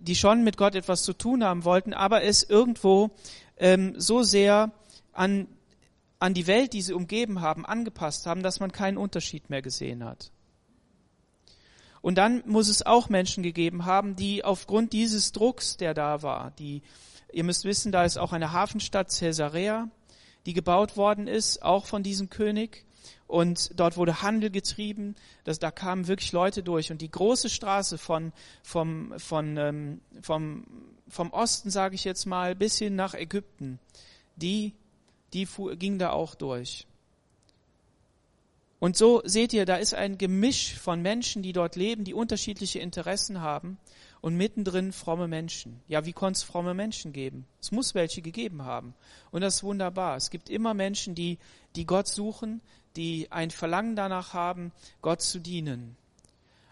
die 0.00 0.16
schon 0.16 0.44
mit 0.44 0.58
Gott 0.58 0.74
etwas 0.74 1.02
zu 1.02 1.14
tun 1.14 1.42
haben 1.42 1.64
wollten, 1.64 1.94
aber 1.94 2.24
es 2.24 2.42
irgendwo 2.42 3.10
ähm, 3.56 3.94
so 3.96 4.22
sehr 4.22 4.70
an, 5.14 5.46
an 6.24 6.32
die 6.32 6.46
Welt, 6.46 6.72
die 6.72 6.80
sie 6.80 6.94
umgeben 6.94 7.42
haben, 7.42 7.66
angepasst 7.66 8.24
haben, 8.24 8.42
dass 8.42 8.58
man 8.58 8.72
keinen 8.72 8.96
Unterschied 8.96 9.50
mehr 9.50 9.60
gesehen 9.60 10.02
hat. 10.02 10.32
Und 12.00 12.16
dann 12.16 12.42
muss 12.46 12.68
es 12.68 12.80
auch 12.80 13.10
Menschen 13.10 13.42
gegeben 13.42 13.84
haben, 13.84 14.16
die 14.16 14.42
aufgrund 14.42 14.94
dieses 14.94 15.32
Drucks, 15.32 15.76
der 15.76 15.92
da 15.92 16.22
war, 16.22 16.52
die, 16.52 16.80
ihr 17.30 17.44
müsst 17.44 17.66
wissen, 17.66 17.92
da 17.92 18.04
ist 18.04 18.16
auch 18.16 18.32
eine 18.32 18.52
Hafenstadt 18.52 19.14
Caesarea, 19.14 19.90
die 20.46 20.54
gebaut 20.54 20.96
worden 20.96 21.26
ist, 21.26 21.62
auch 21.62 21.84
von 21.84 22.02
diesem 22.02 22.30
König. 22.30 22.86
Und 23.26 23.78
dort 23.78 23.98
wurde 23.98 24.22
Handel 24.22 24.48
getrieben, 24.48 25.16
das, 25.44 25.58
da 25.58 25.70
kamen 25.70 26.06
wirklich 26.06 26.32
Leute 26.32 26.62
durch. 26.62 26.90
Und 26.90 27.02
die 27.02 27.10
große 27.10 27.50
Straße 27.50 27.98
von, 27.98 28.32
vom, 28.62 29.12
von, 29.18 29.58
ähm, 29.58 30.00
vom, 30.22 30.64
vom 31.06 31.32
Osten, 31.32 31.68
sage 31.68 31.96
ich 31.96 32.04
jetzt 32.04 32.24
mal, 32.24 32.54
bis 32.54 32.78
hin 32.78 32.96
nach 32.96 33.12
Ägypten, 33.12 33.78
die, 34.36 34.72
die 35.34 35.46
ging 35.76 35.98
da 35.98 36.10
auch 36.10 36.34
durch. 36.34 36.86
Und 38.78 38.96
so 38.96 39.22
seht 39.24 39.52
ihr, 39.52 39.64
da 39.64 39.76
ist 39.76 39.94
ein 39.94 40.18
Gemisch 40.18 40.74
von 40.74 41.00
Menschen, 41.00 41.42
die 41.42 41.54
dort 41.54 41.74
leben, 41.74 42.04
die 42.04 42.12
unterschiedliche 42.12 42.80
Interessen 42.80 43.40
haben 43.40 43.78
und 44.20 44.36
mittendrin 44.36 44.92
fromme 44.92 45.26
Menschen. 45.26 45.80
Ja, 45.88 46.04
wie 46.04 46.12
konnte 46.12 46.36
es 46.36 46.42
fromme 46.42 46.74
Menschen 46.74 47.12
geben? 47.12 47.46
Es 47.62 47.72
muss 47.72 47.94
welche 47.94 48.20
gegeben 48.20 48.64
haben. 48.64 48.94
Und 49.30 49.40
das 49.40 49.56
ist 49.56 49.64
wunderbar. 49.64 50.16
Es 50.16 50.28
gibt 50.28 50.50
immer 50.50 50.74
Menschen, 50.74 51.14
die, 51.14 51.38
die 51.76 51.86
Gott 51.86 52.08
suchen, 52.08 52.60
die 52.94 53.32
ein 53.32 53.50
Verlangen 53.50 53.96
danach 53.96 54.34
haben, 54.34 54.70
Gott 55.00 55.22
zu 55.22 55.38
dienen. 55.38 55.96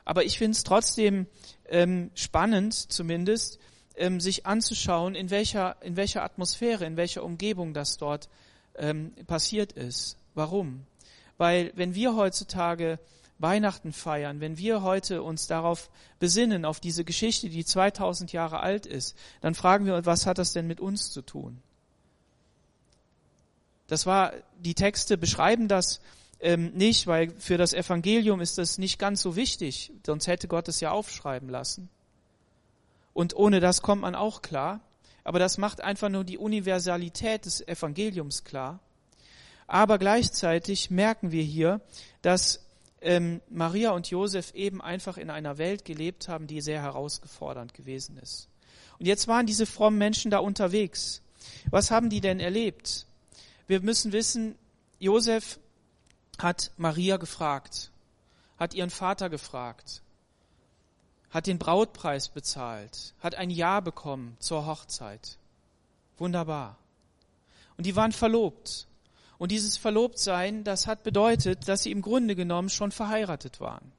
Aber 0.04 0.24
ich 0.24 0.36
finde 0.36 0.52
es 0.52 0.64
trotzdem 0.64 1.26
ähm, 1.66 2.10
spannend, 2.14 2.74
zumindest, 2.74 3.58
ähm, 3.96 4.20
sich 4.20 4.46
anzuschauen, 4.46 5.14
in 5.14 5.30
welcher, 5.30 5.76
in 5.82 5.96
welcher 5.96 6.24
Atmosphäre, 6.24 6.84
in 6.84 6.96
welcher 6.96 7.24
Umgebung 7.24 7.72
das 7.72 7.96
dort 7.96 8.28
ähm, 8.76 9.12
passiert 9.26 9.72
ist. 9.72 10.16
Warum? 10.34 10.86
Weil 11.38 11.72
wenn 11.74 11.94
wir 11.94 12.14
heutzutage 12.16 12.98
Weihnachten 13.38 13.92
feiern, 13.92 14.40
wenn 14.40 14.56
wir 14.56 14.82
heute 14.82 15.22
uns 15.22 15.46
darauf 15.46 15.90
besinnen, 16.20 16.64
auf 16.64 16.80
diese 16.80 17.04
Geschichte, 17.04 17.48
die 17.48 17.64
2000 17.64 18.32
Jahre 18.32 18.60
alt 18.60 18.86
ist, 18.86 19.16
dann 19.40 19.54
fragen 19.54 19.84
wir 19.84 19.96
uns, 19.96 20.06
was 20.06 20.26
hat 20.26 20.38
das 20.38 20.52
denn 20.52 20.66
mit 20.66 20.80
uns 20.80 21.10
zu 21.10 21.22
tun? 21.22 21.60
Das 23.88 24.06
war, 24.06 24.32
die 24.58 24.74
Texte 24.74 25.18
beschreiben 25.18 25.68
das 25.68 26.00
ähm, 26.40 26.72
nicht, 26.72 27.06
weil 27.06 27.30
für 27.38 27.58
das 27.58 27.72
Evangelium 27.72 28.40
ist 28.40 28.58
das 28.58 28.78
nicht 28.78 28.98
ganz 28.98 29.20
so 29.20 29.36
wichtig, 29.36 29.92
sonst 30.06 30.26
hätte 30.28 30.48
Gott 30.48 30.68
es 30.68 30.80
ja 30.80 30.92
aufschreiben 30.92 31.48
lassen. 31.48 31.88
Und 33.12 33.36
ohne 33.36 33.60
das 33.60 33.82
kommt 33.82 34.02
man 34.02 34.14
auch 34.14 34.40
klar. 34.42 34.80
Aber 35.24 35.38
das 35.38 35.58
macht 35.58 35.80
einfach 35.80 36.08
nur 36.08 36.24
die 36.24 36.38
Universalität 36.38 37.46
des 37.46 37.66
Evangeliums 37.66 38.44
klar. 38.44 38.80
Aber 39.66 39.98
gleichzeitig 39.98 40.90
merken 40.90 41.30
wir 41.30 41.42
hier, 41.42 41.80
dass 42.22 42.60
ähm, 43.00 43.40
Maria 43.48 43.92
und 43.92 44.10
Josef 44.10 44.52
eben 44.54 44.80
einfach 44.80 45.16
in 45.16 45.30
einer 45.30 45.58
Welt 45.58 45.84
gelebt 45.84 46.28
haben, 46.28 46.46
die 46.46 46.60
sehr 46.60 46.82
herausfordernd 46.82 47.74
gewesen 47.74 48.18
ist. 48.18 48.48
Und 48.98 49.06
jetzt 49.06 49.28
waren 49.28 49.46
diese 49.46 49.66
frommen 49.66 49.98
Menschen 49.98 50.30
da 50.30 50.38
unterwegs. 50.38 51.22
Was 51.70 51.90
haben 51.90 52.10
die 52.10 52.20
denn 52.20 52.40
erlebt? 52.40 53.06
Wir 53.66 53.80
müssen 53.80 54.12
wissen, 54.12 54.56
Josef 54.98 55.58
hat 56.38 56.72
Maria 56.76 57.16
gefragt, 57.16 57.90
hat 58.58 58.74
ihren 58.74 58.90
Vater 58.90 59.28
gefragt, 59.30 60.02
hat 61.32 61.46
den 61.46 61.58
Brautpreis 61.58 62.28
bezahlt, 62.28 63.14
hat 63.20 63.34
ein 63.34 63.50
Ja 63.50 63.80
bekommen 63.80 64.36
zur 64.38 64.66
Hochzeit. 64.66 65.38
Wunderbar. 66.18 66.76
Und 67.76 67.86
die 67.86 67.96
waren 67.96 68.12
verlobt. 68.12 68.86
Und 69.38 69.50
dieses 69.50 69.76
Verlobtsein, 69.76 70.62
das 70.62 70.86
hat 70.86 71.02
bedeutet, 71.02 71.66
dass 71.66 71.82
sie 71.82 71.90
im 71.90 72.02
Grunde 72.02 72.36
genommen 72.36 72.68
schon 72.68 72.92
verheiratet 72.92 73.60
waren. 73.60 73.92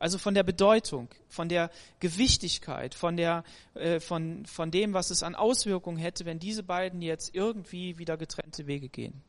Also 0.00 0.16
von 0.16 0.34
der 0.34 0.44
Bedeutung, 0.44 1.08
von 1.28 1.48
der 1.48 1.70
Gewichtigkeit, 2.00 2.94
von 2.94 3.16
der, 3.16 3.44
äh, 3.74 4.00
von, 4.00 4.46
von 4.46 4.70
dem, 4.70 4.94
was 4.94 5.10
es 5.10 5.22
an 5.22 5.34
Auswirkungen 5.34 5.98
hätte, 5.98 6.24
wenn 6.24 6.38
diese 6.38 6.62
beiden 6.62 7.02
jetzt 7.02 7.34
irgendwie 7.34 7.98
wieder 7.98 8.16
getrennte 8.16 8.66
Wege 8.66 8.88
gehen. 8.88 9.22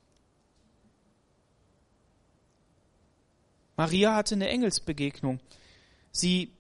Maria 3.76 4.16
hatte 4.16 4.36
eine 4.36 4.50
Engelsbegegnung. 4.50 5.40
Sie, 6.12 6.52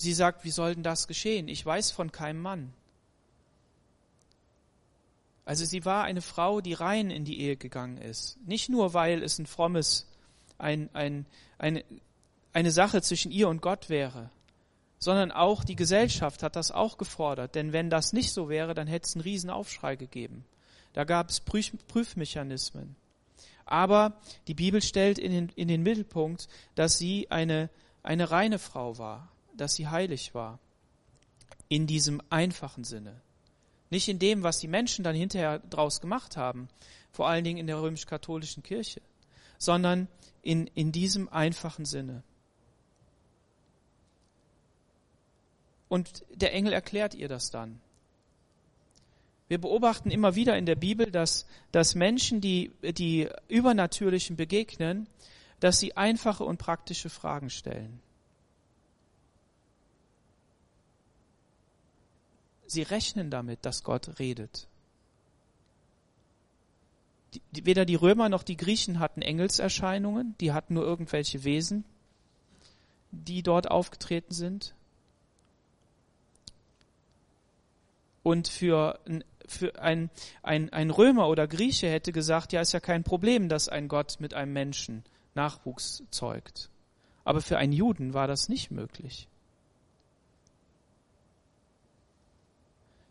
sie 0.00 0.14
sagt, 0.14 0.44
wie 0.44 0.50
soll 0.50 0.74
denn 0.74 0.82
das 0.82 1.06
geschehen? 1.06 1.48
Ich 1.48 1.64
weiß 1.64 1.90
von 1.90 2.10
keinem 2.10 2.40
Mann. 2.40 2.72
Also 5.44 5.64
sie 5.64 5.84
war 5.84 6.04
eine 6.04 6.22
Frau, 6.22 6.60
die 6.60 6.74
rein 6.74 7.10
in 7.10 7.24
die 7.24 7.40
Ehe 7.40 7.56
gegangen 7.56 7.98
ist. 7.98 8.38
Nicht 8.46 8.68
nur, 8.68 8.94
weil 8.94 9.22
es 9.22 9.38
ein 9.38 9.46
frommes, 9.46 10.06
ein, 10.58 10.88
ein, 10.92 11.26
eine, 11.58 11.84
eine 12.52 12.70
Sache 12.70 13.02
zwischen 13.02 13.32
ihr 13.32 13.48
und 13.48 13.60
Gott 13.60 13.88
wäre, 13.88 14.30
sondern 14.98 15.32
auch 15.32 15.64
die 15.64 15.76
Gesellschaft 15.76 16.42
hat 16.42 16.56
das 16.56 16.70
auch 16.70 16.98
gefordert. 16.98 17.54
Denn 17.54 17.72
wenn 17.72 17.90
das 17.90 18.12
nicht 18.12 18.32
so 18.32 18.48
wäre, 18.48 18.74
dann 18.74 18.86
hätte 18.86 19.06
es 19.06 19.16
einen 19.16 19.22
riesen 19.22 19.50
Aufschrei 19.50 19.96
gegeben. 19.96 20.44
Da 20.92 21.04
gab 21.04 21.30
es 21.30 21.40
Prüf 21.40 21.72
Prüfmechanismen. 21.88 22.96
Aber 23.64 24.14
die 24.46 24.54
Bibel 24.54 24.82
stellt 24.82 25.18
in 25.18 25.32
den, 25.32 25.48
in 25.56 25.68
den 25.68 25.82
Mittelpunkt, 25.82 26.48
dass 26.74 26.98
sie 26.98 27.30
eine, 27.30 27.70
eine 28.02 28.30
reine 28.30 28.58
Frau 28.58 28.98
war, 28.98 29.29
dass 29.60 29.74
sie 29.74 29.88
heilig 29.88 30.34
war. 30.34 30.58
In 31.68 31.86
diesem 31.86 32.20
einfachen 32.30 32.84
Sinne 32.84 33.20
Nicht 33.90 34.08
in 34.08 34.18
dem, 34.18 34.42
was 34.42 34.58
die 34.58 34.68
Menschen 34.68 35.04
dann 35.04 35.14
hinterher 35.14 35.58
draus 35.58 36.00
gemacht 36.00 36.36
haben, 36.36 36.68
vor 37.12 37.28
allen 37.28 37.44
Dingen 37.44 37.58
in 37.58 37.66
der 37.66 37.80
römisch-katholischen 37.80 38.62
Kirche, 38.62 39.02
sondern 39.58 40.08
in, 40.42 40.68
in 40.68 40.92
diesem 40.92 41.28
einfachen 41.28 41.84
Sinne. 41.84 42.22
Und 45.88 46.24
der 46.32 46.54
Engel 46.54 46.72
erklärt 46.72 47.14
ihr 47.16 47.28
das 47.28 47.50
dann. 47.50 47.80
Wir 49.48 49.60
beobachten 49.60 50.12
immer 50.12 50.36
wieder 50.36 50.56
in 50.56 50.66
der 50.66 50.76
Bibel, 50.76 51.10
dass, 51.10 51.46
dass 51.72 51.96
Menschen, 51.96 52.40
die, 52.40 52.70
die 52.82 53.28
Übernatürlichen 53.48 54.36
begegnen, 54.36 55.08
dass 55.58 55.80
sie 55.80 55.96
einfache 55.96 56.44
und 56.44 56.58
praktische 56.58 57.10
Fragen 57.10 57.50
stellen. 57.50 58.00
Sie 62.70 62.82
rechnen 62.82 63.30
damit, 63.30 63.64
dass 63.66 63.82
Gott 63.82 64.20
redet. 64.20 64.68
Die, 67.50 67.66
weder 67.66 67.84
die 67.84 67.96
Römer 67.96 68.28
noch 68.28 68.44
die 68.44 68.56
Griechen 68.56 69.00
hatten 69.00 69.22
Engelserscheinungen, 69.22 70.36
die 70.40 70.52
hatten 70.52 70.74
nur 70.74 70.84
irgendwelche 70.84 71.42
Wesen, 71.42 71.84
die 73.10 73.42
dort 73.42 73.70
aufgetreten 73.70 74.32
sind. 74.34 74.74
Und 78.22 78.46
für, 78.46 79.00
für 79.46 79.80
ein, 79.80 80.10
ein, 80.42 80.72
ein 80.72 80.90
Römer 80.90 81.28
oder 81.28 81.48
Grieche 81.48 81.88
hätte 81.88 82.12
gesagt, 82.12 82.52
ja, 82.52 82.60
ist 82.60 82.72
ja 82.72 82.80
kein 82.80 83.02
Problem, 83.02 83.48
dass 83.48 83.68
ein 83.68 83.88
Gott 83.88 84.18
mit 84.20 84.34
einem 84.34 84.52
Menschen 84.52 85.04
Nachwuchs 85.34 86.04
zeugt. 86.10 86.70
Aber 87.24 87.40
für 87.40 87.58
einen 87.58 87.72
Juden 87.72 88.14
war 88.14 88.28
das 88.28 88.48
nicht 88.48 88.70
möglich. 88.70 89.28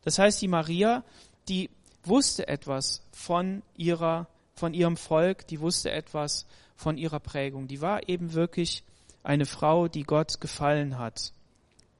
Das 0.09 0.17
heißt, 0.17 0.41
die 0.41 0.47
Maria, 0.47 1.03
die 1.49 1.69
wusste 2.03 2.47
etwas 2.47 3.03
von 3.11 3.61
ihrer, 3.77 4.25
von 4.55 4.73
ihrem 4.73 4.97
Volk, 4.97 5.45
die 5.45 5.59
wusste 5.59 5.91
etwas 5.91 6.47
von 6.75 6.97
ihrer 6.97 7.19
Prägung. 7.19 7.67
Die 7.67 7.79
war 7.79 8.09
eben 8.09 8.33
wirklich 8.33 8.83
eine 9.21 9.45
Frau, 9.45 9.87
die 9.87 10.01
Gott 10.01 10.41
gefallen 10.41 10.97
hat 10.97 11.31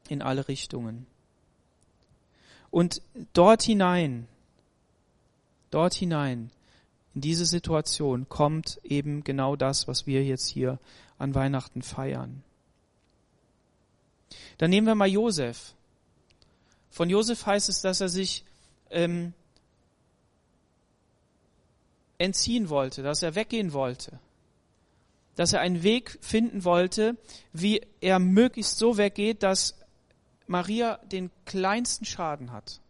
in 0.08 0.24
alle 0.24 0.48
Richtungen. 0.48 1.06
Und 2.72 3.04
dort 3.34 3.62
hinein, 3.62 4.28
dort 5.70 5.94
hinein, 5.94 6.50
in 7.14 7.22
diese 7.22 7.46
Situation 7.46 8.28
kommt 8.28 8.80
eben 8.84 9.24
genau 9.24 9.56
das, 9.56 9.88
was 9.88 10.08
wir 10.08 10.24
jetzt 10.24 10.48
hier 10.48 10.80
an 11.20 11.36
Weihnachten 11.36 11.84
feiern. 11.84 12.42
Dann 14.58 14.72
nehmen 14.72 14.88
wir 14.88 14.96
mal 14.96 15.08
Josef. 15.08 15.76
Von 16.90 17.10
Josef 17.10 17.46
heißt 17.46 17.70
es, 17.70 17.82
dass 17.82 18.02
er 18.02 18.10
sich 18.10 18.44
ähm, 18.90 19.34
entziehen 22.18 22.70
wollte, 22.70 23.02
dass 23.02 23.24
er 23.24 23.36
weggehen 23.36 23.74
wollte, 23.74 24.20
dass 25.36 25.54
er 25.54 25.62
einen 25.62 25.84
Weg 25.84 26.18
finden 26.22 26.64
wollte, 26.64 27.16
wie 27.54 27.82
er 28.02 28.20
möglichst 28.20 28.78
so 28.78 28.98
weggeht, 28.98 29.42
dass 29.44 29.76
Maria 30.48 30.98
den 31.12 31.32
kleinsten 31.46 32.06
Schaden 32.06 32.52
hat. 32.52 32.82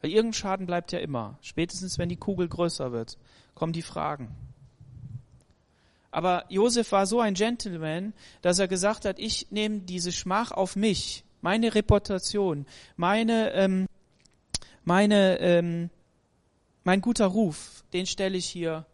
Weil 0.00 0.12
irgendein 0.12 0.34
Schaden 0.34 0.66
bleibt 0.66 0.92
ja 0.92 0.98
immer. 0.98 1.38
Spätestens 1.40 1.98
wenn 1.98 2.08
die 2.08 2.16
Kugel 2.16 2.48
größer 2.48 2.92
wird, 2.92 3.18
kommen 3.54 3.72
die 3.72 3.82
Fragen. 3.82 4.34
Aber 6.10 6.44
Josef 6.48 6.92
war 6.92 7.06
so 7.06 7.20
ein 7.20 7.34
Gentleman, 7.34 8.14
dass 8.42 8.58
er 8.58 8.68
gesagt 8.68 9.04
hat, 9.04 9.18
ich 9.18 9.50
nehme 9.50 9.80
diese 9.80 10.12
Schmach 10.12 10.50
auf 10.50 10.76
mich 10.76 11.24
meine 11.40 11.74
Reputation, 11.74 12.66
meine, 12.96 13.52
ähm, 13.52 13.86
meine, 14.84 15.38
ähm, 15.40 15.90
mein 16.84 17.00
guter 17.00 17.26
Ruf, 17.26 17.84
den 17.92 18.06
stelle 18.06 18.36
ich 18.36 18.46
hier 18.46 18.86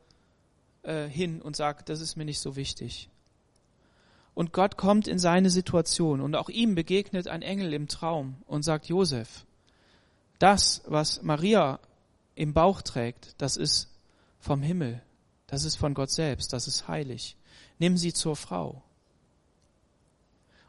äh, 0.82 1.06
hin 1.06 1.42
und 1.42 1.56
sage, 1.56 1.82
das 1.84 2.00
ist 2.00 2.16
mir 2.16 2.24
nicht 2.24 2.40
so 2.40 2.56
wichtig. 2.56 3.08
Und 4.34 4.52
Gott 4.52 4.76
kommt 4.76 5.08
in 5.08 5.18
seine 5.18 5.50
Situation 5.50 6.20
und 6.20 6.34
auch 6.34 6.48
ihm 6.48 6.74
begegnet 6.74 7.28
ein 7.28 7.42
Engel 7.42 7.74
im 7.74 7.88
Traum 7.88 8.36
und 8.46 8.62
sagt, 8.62 8.86
Josef, 8.86 9.44
das, 10.38 10.82
was 10.86 11.22
Maria 11.22 11.78
im 12.34 12.54
Bauch 12.54 12.82
trägt, 12.82 13.34
das 13.38 13.56
ist 13.56 13.90
vom 14.40 14.62
Himmel, 14.62 15.02
das 15.46 15.64
ist 15.64 15.76
von 15.76 15.92
Gott 15.94 16.10
selbst, 16.10 16.52
das 16.52 16.66
ist 16.66 16.88
heilig. 16.88 17.36
Nimm 17.78 17.96
sie 17.96 18.12
zur 18.12 18.36
Frau. 18.36 18.82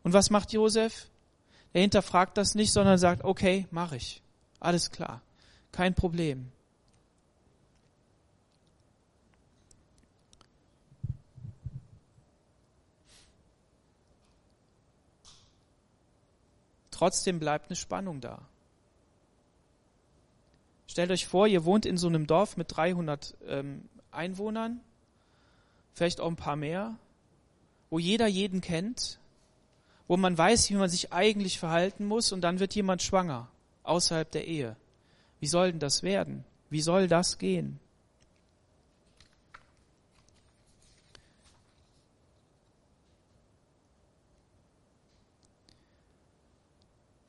Und 0.04 0.12
was 0.12 0.30
macht 0.30 0.52
Josef? 0.52 1.10
Er 1.74 1.82
hinterfragt 1.82 2.38
das 2.38 2.56
nicht, 2.56 2.72
sondern 2.72 2.98
sagt, 2.98 3.24
okay, 3.24 3.68
mache 3.72 3.96
ich. 3.96 4.22
Alles 4.60 4.92
klar. 4.92 5.22
Kein 5.72 5.96
Problem. 5.96 6.52
Trotzdem 16.92 17.40
bleibt 17.40 17.70
eine 17.70 17.76
Spannung 17.76 18.22
da. 18.22 18.40
Stellt 20.88 21.10
euch 21.10 21.26
vor, 21.26 21.48
ihr 21.48 21.66
wohnt 21.66 21.88
in 21.88 21.98
so 21.98 22.08
einem 22.08 22.28
Dorf 22.28 22.56
mit 22.56 22.68
300 22.78 23.36
ähm, 23.48 23.90
Einwohnern, 24.12 24.80
vielleicht 25.96 26.22
auch 26.22 26.28
ein 26.28 26.36
paar 26.36 26.56
mehr, 26.56 26.96
wo 27.90 27.98
jeder 27.98 28.28
jeden 28.28 28.62
kennt, 28.62 29.20
wo 30.08 30.18
man 30.18 30.38
weiß, 30.38 30.70
wie 30.70 30.76
man 30.76 30.90
sich 30.90 31.14
eigentlich 31.14 31.60
verhalten 31.60 32.06
muss 32.06 32.32
und 32.32 32.42
dann 32.42 32.60
wird 32.60 32.76
jemand 32.76 33.02
schwanger 33.02 33.48
außerhalb 33.84 34.30
der 34.32 34.48
Ehe. 34.48 34.76
Wie 35.40 35.48
soll 35.48 35.72
denn 35.72 35.80
das 35.80 36.04
werden? 36.04 36.44
Wie 36.70 36.82
soll 36.82 37.08
das 37.08 37.38
gehen? 37.38 37.80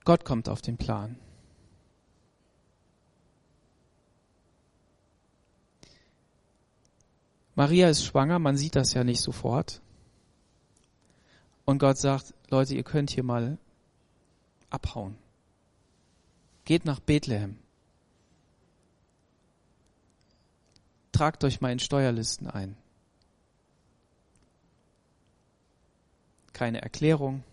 Gott 0.05 0.25
kommt 0.25 0.49
auf 0.49 0.61
den 0.61 0.77
Plan. 0.77 1.17
Maria 7.55 7.89
ist 7.89 8.05
schwanger, 8.05 8.39
man 8.39 8.57
sieht 8.57 8.77
das 8.77 8.95
ja 8.95 9.05
nicht 9.05 9.21
sofort. 9.21 9.81
Und 11.64 11.79
Gott 11.79 11.98
sagt, 11.98 12.35
Leute, 12.50 12.74
ihr 12.74 12.83
könnt 12.83 13.11
hier 13.11 13.22
mal 13.22 13.59
abhauen. 14.70 15.16
Geht 16.64 16.85
nach 16.85 17.00
Bethlehem. 17.00 17.59
Tragt 21.12 21.44
euch 21.44 21.61
mal 21.61 21.72
in 21.72 21.79
Steuerlisten 21.79 22.48
ein. 22.48 22.77
Keine 26.53 26.83
Erklärung. 26.83 27.44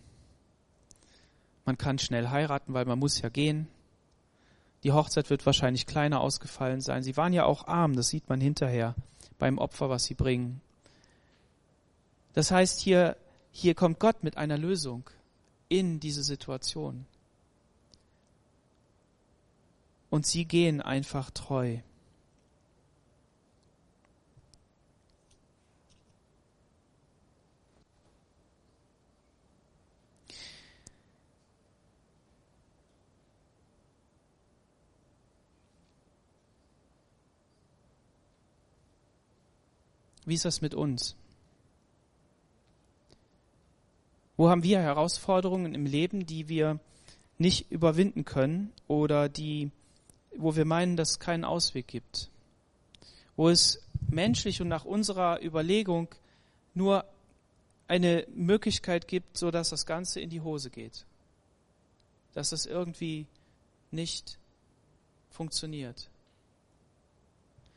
Man 1.64 1.78
kann 1.78 1.98
schnell 1.98 2.28
heiraten, 2.28 2.74
weil 2.74 2.86
man 2.86 2.98
muss 2.98 3.20
ja 3.20 3.28
gehen. 3.28 3.68
Die 4.82 4.92
Hochzeit 4.92 5.30
wird 5.30 5.46
wahrscheinlich 5.46 5.86
kleiner 5.86 6.20
ausgefallen 6.20 6.80
sein. 6.80 7.02
Sie 7.02 7.16
waren 7.16 7.32
ja 7.32 7.44
auch 7.44 7.68
arm, 7.68 7.94
das 7.94 8.08
sieht 8.08 8.28
man 8.28 8.40
hinterher 8.40 8.96
beim 9.38 9.58
Opfer, 9.58 9.88
was 9.88 10.04
sie 10.04 10.14
bringen. 10.14 10.60
Das 12.32 12.50
heißt, 12.50 12.80
hier 12.80 13.16
hier 13.52 13.74
kommt 13.74 14.00
Gott 14.00 14.24
mit 14.24 14.36
einer 14.36 14.58
Lösung 14.58 15.08
in 15.68 16.00
diese 16.00 16.22
Situation. 16.22 17.06
Und 20.10 20.26
sie 20.26 20.46
gehen 20.46 20.80
einfach 20.80 21.30
treu. 21.30 21.78
Wie 40.24 40.34
ist 40.34 40.44
das 40.44 40.60
mit 40.60 40.74
uns? 40.74 41.16
Wo 44.42 44.50
haben 44.50 44.64
wir 44.64 44.80
Herausforderungen 44.80 45.72
im 45.72 45.86
Leben, 45.86 46.26
die 46.26 46.48
wir 46.48 46.80
nicht 47.38 47.70
überwinden 47.70 48.24
können 48.24 48.72
oder 48.88 49.28
die, 49.28 49.70
wo 50.36 50.56
wir 50.56 50.64
meinen, 50.64 50.96
dass 50.96 51.10
es 51.10 51.20
keinen 51.20 51.44
Ausweg 51.44 51.86
gibt? 51.86 52.28
Wo 53.36 53.48
es 53.48 53.86
menschlich 54.10 54.60
und 54.60 54.66
nach 54.66 54.84
unserer 54.84 55.40
Überlegung 55.40 56.08
nur 56.74 57.04
eine 57.86 58.26
Möglichkeit 58.34 59.06
gibt, 59.06 59.38
so 59.38 59.52
dass 59.52 59.70
das 59.70 59.86
Ganze 59.86 60.20
in 60.20 60.28
die 60.28 60.40
Hose 60.40 60.70
geht. 60.70 61.06
Dass 62.34 62.50
das 62.50 62.66
irgendwie 62.66 63.26
nicht 63.92 64.40
funktioniert. 65.30 66.10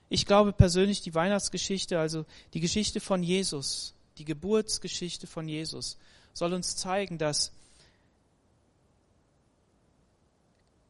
Ich 0.10 0.26
glaube 0.26 0.52
persönlich, 0.52 1.04
die 1.04 1.14
Weihnachtsgeschichte, 1.14 2.00
also 2.00 2.26
die 2.56 2.60
Geschichte 2.60 3.02
von 3.02 3.22
Jesus, 3.22 3.94
die 4.18 4.26
Geburtsgeschichte 4.26 5.28
von 5.28 5.48
Jesus, 5.48 6.00
soll 6.36 6.54
uns 6.54 6.76
zeigen, 6.76 7.18
dass 7.18 7.52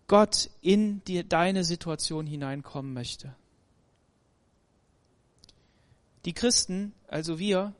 Gott 0.08 0.50
in 0.62 1.04
die, 1.06 1.28
deine 1.28 1.64
Situation 1.64 2.28
hineinkommen 2.28 2.94
möchte. 2.94 3.34
Die 6.26 6.34
Christen, 6.34 6.94
also 7.08 7.40
wir, 7.40 7.74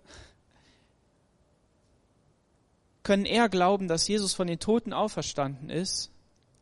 können 3.04 3.26
eher 3.26 3.50
glauben, 3.50 3.88
dass 3.88 4.08
Jesus 4.08 4.34
von 4.34 4.48
den 4.48 4.60
Toten 4.60 4.94
auferstanden 4.94 5.70
ist, 5.70 6.12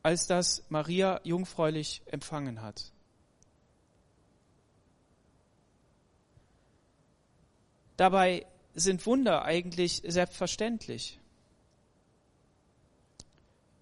als 0.03 0.27
dass 0.27 0.63
Maria 0.69 1.19
jungfräulich 1.23 2.01
empfangen 2.05 2.61
hat. 2.61 2.91
Dabei 7.97 8.45
sind 8.73 9.05
Wunder 9.05 9.43
eigentlich 9.43 10.01
selbstverständlich. 10.05 11.19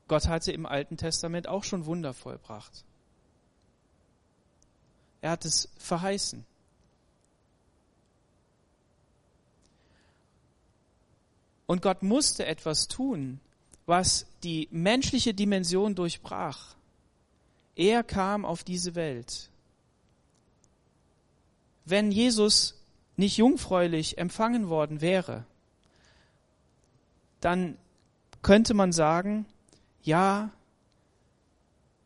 Gott 0.08 0.28
hatte 0.28 0.52
im 0.52 0.66
Alten 0.66 0.98
Testament 0.98 1.48
auch 1.48 1.64
schon 1.64 1.86
Wunder 1.86 2.14
vollbracht. 2.14 2.84
Er 5.22 5.32
hat 5.32 5.46
es 5.46 5.70
verheißen. 5.78 6.46
Und 11.66 11.82
Gott 11.82 12.04
musste 12.04 12.46
etwas 12.46 12.90
tun, 12.90 13.40
was 13.86 14.26
die 14.44 14.68
menschliche 14.72 15.34
Dimension 15.34 15.96
durchbrach. 15.96 16.76
Er 17.76 18.04
kam 18.04 18.44
auf 18.44 18.66
diese 18.66 18.96
Welt. 18.96 19.50
Wenn 21.86 22.12
Jesus 22.12 22.81
nicht 23.22 23.38
jungfräulich 23.38 24.18
empfangen 24.18 24.68
worden 24.68 25.00
wäre, 25.00 25.46
dann 27.40 27.78
könnte 28.42 28.74
man 28.74 28.92
sagen, 28.92 29.46
ja, 30.02 30.50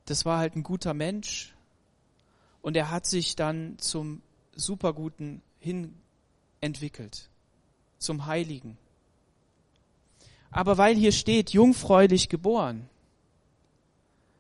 das 0.06 0.26
war 0.26 0.38
halt 0.38 0.56
ein 0.56 0.64
guter 0.64 0.94
Mensch 0.94 1.56
und 2.62 2.76
er 2.76 2.92
hat 2.92 3.06
sich 3.06 3.36
dann 3.36 3.80
zum 3.80 4.22
Superguten 4.56 5.42
hin 5.58 5.96
entwickelt, 6.60 7.30
zum 7.98 8.26
Heiligen. 8.26 8.78
Aber 10.52 10.78
weil 10.78 10.96
hier 10.96 11.14
steht, 11.14 11.52
jungfräulich 11.52 12.28
geboren, 12.28 12.90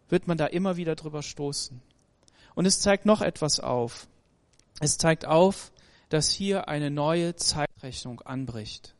wird 0.10 0.28
man 0.28 0.38
da 0.38 0.46
immer 0.46 0.76
wieder 0.76 0.96
drüber 0.96 1.24
stoßen. 1.24 1.82
Und 2.54 2.66
es 2.66 2.80
zeigt 2.82 3.06
noch 3.06 3.22
etwas 3.22 3.60
auf. 3.62 4.08
Es 4.82 4.98
zeigt 4.98 5.26
auf, 5.26 5.72
dass 6.10 6.30
hier 6.32 6.68
eine 6.68 6.92
neue 6.92 7.36
Zeitrechnung 7.36 8.22
anbricht. 8.22 8.96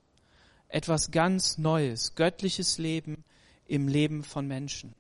Etwas 0.70 1.12
ganz 1.12 1.58
Neues, 1.58 2.16
göttliches 2.16 2.78
Leben 2.78 3.24
im 3.68 3.88
Leben 3.88 4.24
von 4.24 4.48
Menschen. 4.48 4.94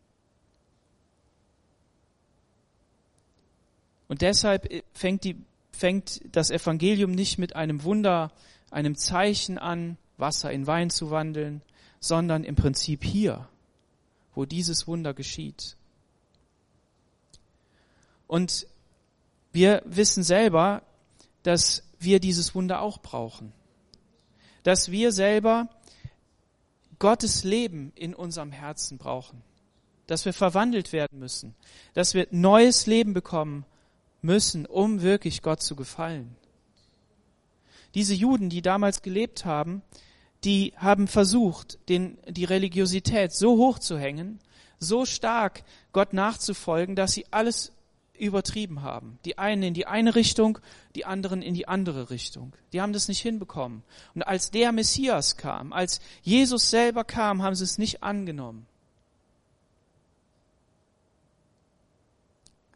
Und 4.08 4.22
deshalb 4.22 4.70
fängt, 4.94 5.24
die, 5.24 5.36
fängt 5.72 6.22
das 6.32 6.52
Evangelium 6.52 7.12
nicht 7.12 7.38
mit 7.38 7.56
einem 7.56 7.84
Wunder, 7.84 8.32
einem 8.70 8.96
Zeichen 8.96 9.58
an, 9.58 9.98
Wasser 10.18 10.52
in 10.52 10.68
Wein 10.68 10.90
zu 10.90 11.12
wandeln, 11.12 11.62
sondern 12.00 12.44
im 12.44 12.56
Prinzip 12.56 13.04
hier, 13.04 13.48
wo 14.34 14.46
dieses 14.46 14.88
Wunder 14.88 15.14
geschieht. 15.14 15.76
Und 18.28 18.68
wir 19.52 19.82
wissen 19.86 20.24
selber, 20.24 20.82
dass 21.44 21.84
wir 22.06 22.20
dieses 22.20 22.56
Wunder 22.56 22.82
auch 22.82 23.00
brauchen. 23.00 23.52
Dass 24.64 24.90
wir 24.92 25.12
selber 25.12 25.70
Gottes 27.00 27.44
Leben 27.44 27.92
in 27.96 28.14
unserem 28.14 28.52
Herzen 28.52 28.98
brauchen. 28.98 29.42
Dass 30.08 30.26
wir 30.26 30.34
verwandelt 30.34 30.94
werden 30.94 31.20
müssen. 31.20 31.56
Dass 31.94 32.14
wir 32.14 32.28
neues 32.32 32.88
Leben 32.88 33.14
bekommen 33.14 33.66
müssen, 34.22 34.66
um 34.66 35.02
wirklich 35.02 35.42
Gott 35.42 35.62
zu 35.62 35.76
gefallen. 35.76 36.36
Diese 37.94 38.14
Juden, 38.14 38.50
die 38.50 38.62
damals 38.62 39.02
gelebt 39.02 39.46
haben, 39.46 39.82
die 40.44 40.74
haben 40.78 41.08
versucht, 41.08 41.80
den, 41.90 42.18
die 42.28 42.46
Religiosität 42.46 43.34
so 43.34 43.58
hoch 43.58 43.80
zu 43.80 43.98
hängen, 43.98 44.40
so 44.80 45.06
stark 45.06 45.64
Gott 45.94 46.14
nachzufolgen, 46.14 46.96
dass 46.96 47.14
sie 47.14 47.26
alles 47.32 47.72
übertrieben 48.18 48.82
haben. 48.82 49.20
Die 49.26 49.38
einen 49.38 49.64
in 49.64 49.74
die 49.74 49.88
eine 49.88 50.16
Richtung, 50.16 50.60
die 50.96 51.06
anderen 51.06 51.42
in 51.42 51.54
die 51.54 51.68
andere 51.68 52.10
Richtung. 52.10 52.54
Die 52.74 52.82
haben 52.82 52.94
das 52.94 53.08
nicht 53.08 53.22
hinbekommen. 53.22 53.84
Und 54.14 54.24
als 54.24 54.52
der 54.52 54.72
Messias 54.72 55.38
kam, 55.38 55.74
als 55.74 56.00
Jesus 56.22 56.70
selber 56.70 57.04
kam, 57.04 57.42
haben 57.44 57.56
sie 57.56 57.64
es 57.64 57.78
nicht 57.78 58.04
angenommen. 58.04 58.66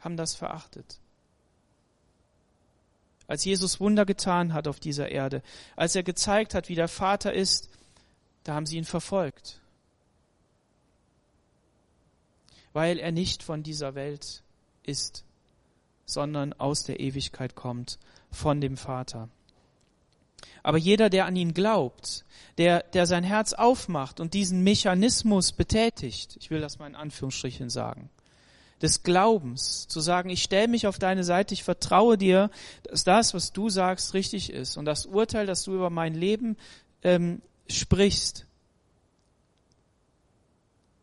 Haben 0.02 0.18
das 0.18 0.36
verachtet 0.36 1.00
als 3.30 3.46
Jesus 3.46 3.80
Wunder 3.80 4.08
getan 4.08 4.54
hat 4.54 4.68
auf 4.68 4.80
dieser 4.80 5.10
Erde, 5.10 5.44
als 5.76 5.96
er 5.96 6.02
gezeigt 6.02 6.56
hat, 6.56 6.68
wie 6.68 6.74
der 6.74 6.88
Vater 6.88 7.32
ist, 7.32 7.70
da 8.44 8.56
haben 8.56 8.66
sie 8.66 8.78
ihn 8.78 8.86
verfolgt, 8.86 9.62
weil 12.74 12.98
er 12.98 13.12
nicht 13.12 13.44
von 13.44 13.62
dieser 13.62 13.94
Welt 13.94 14.42
ist, 14.82 15.24
sondern 16.10 16.54
aus 16.54 16.84
der 16.84 17.00
Ewigkeit 17.00 17.56
kommt, 17.56 18.00
von 18.32 18.62
dem 18.62 18.78
Vater. 18.78 19.30
Aber 20.64 20.78
jeder, 20.78 21.10
der 21.10 21.26
an 21.26 21.36
ihn 21.36 21.54
glaubt, 21.54 22.26
der, 22.58 22.84
der 22.84 23.06
sein 23.06 23.24
Herz 23.24 23.54
aufmacht 23.54 24.20
und 24.20 24.34
diesen 24.34 24.64
Mechanismus 24.64 25.52
betätigt, 25.52 26.38
ich 26.40 26.50
will 26.50 26.62
das 26.62 26.80
mal 26.80 26.88
in 26.88 26.96
Anführungsstrichen 26.96 27.70
sagen, 27.70 28.10
des 28.82 29.04
Glaubens, 29.04 29.88
zu 29.88 30.00
sagen, 30.00 30.30
ich 30.30 30.44
stelle 30.44 30.68
mich 30.68 30.88
auf 30.88 31.00
deine 31.00 31.24
Seite, 31.24 31.54
ich 31.54 31.64
vertraue 31.64 32.18
dir, 32.18 32.50
dass 32.84 33.04
das, 33.04 33.34
was 33.34 33.52
du 33.52 33.70
sagst, 33.70 34.14
richtig 34.14 34.52
ist 34.52 34.78
und 34.78 34.86
das 34.86 35.06
Urteil, 35.06 35.46
das 35.46 35.64
du 35.64 35.74
über 35.74 35.90
mein 35.90 36.14
Leben 36.14 36.58
ähm, 37.04 37.42
sprichst, 37.70 38.46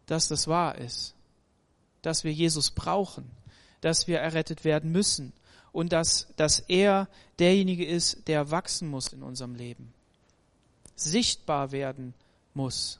dass 0.07 0.29
das 0.29 0.49
wahr 0.49 0.79
ist, 0.79 1.15
dass 2.03 2.25
wir 2.25 2.33
Jesus 2.33 2.71
brauchen, 2.71 3.31
dass 3.87 4.09
wir 4.09 4.19
errettet 4.19 4.65
werden 4.65 4.91
müssen 4.91 5.33
und 5.71 5.93
dass, 5.93 6.27
dass 6.35 6.59
er 6.59 7.07
derjenige 7.39 7.87
ist, 7.87 8.27
der 8.27 8.51
wachsen 8.51 8.89
muss 8.89 9.13
in 9.13 9.23
unserem 9.23 9.55
Leben, 9.55 9.95
sichtbar 10.97 11.71
werden 11.71 12.13
muss. 12.53 12.99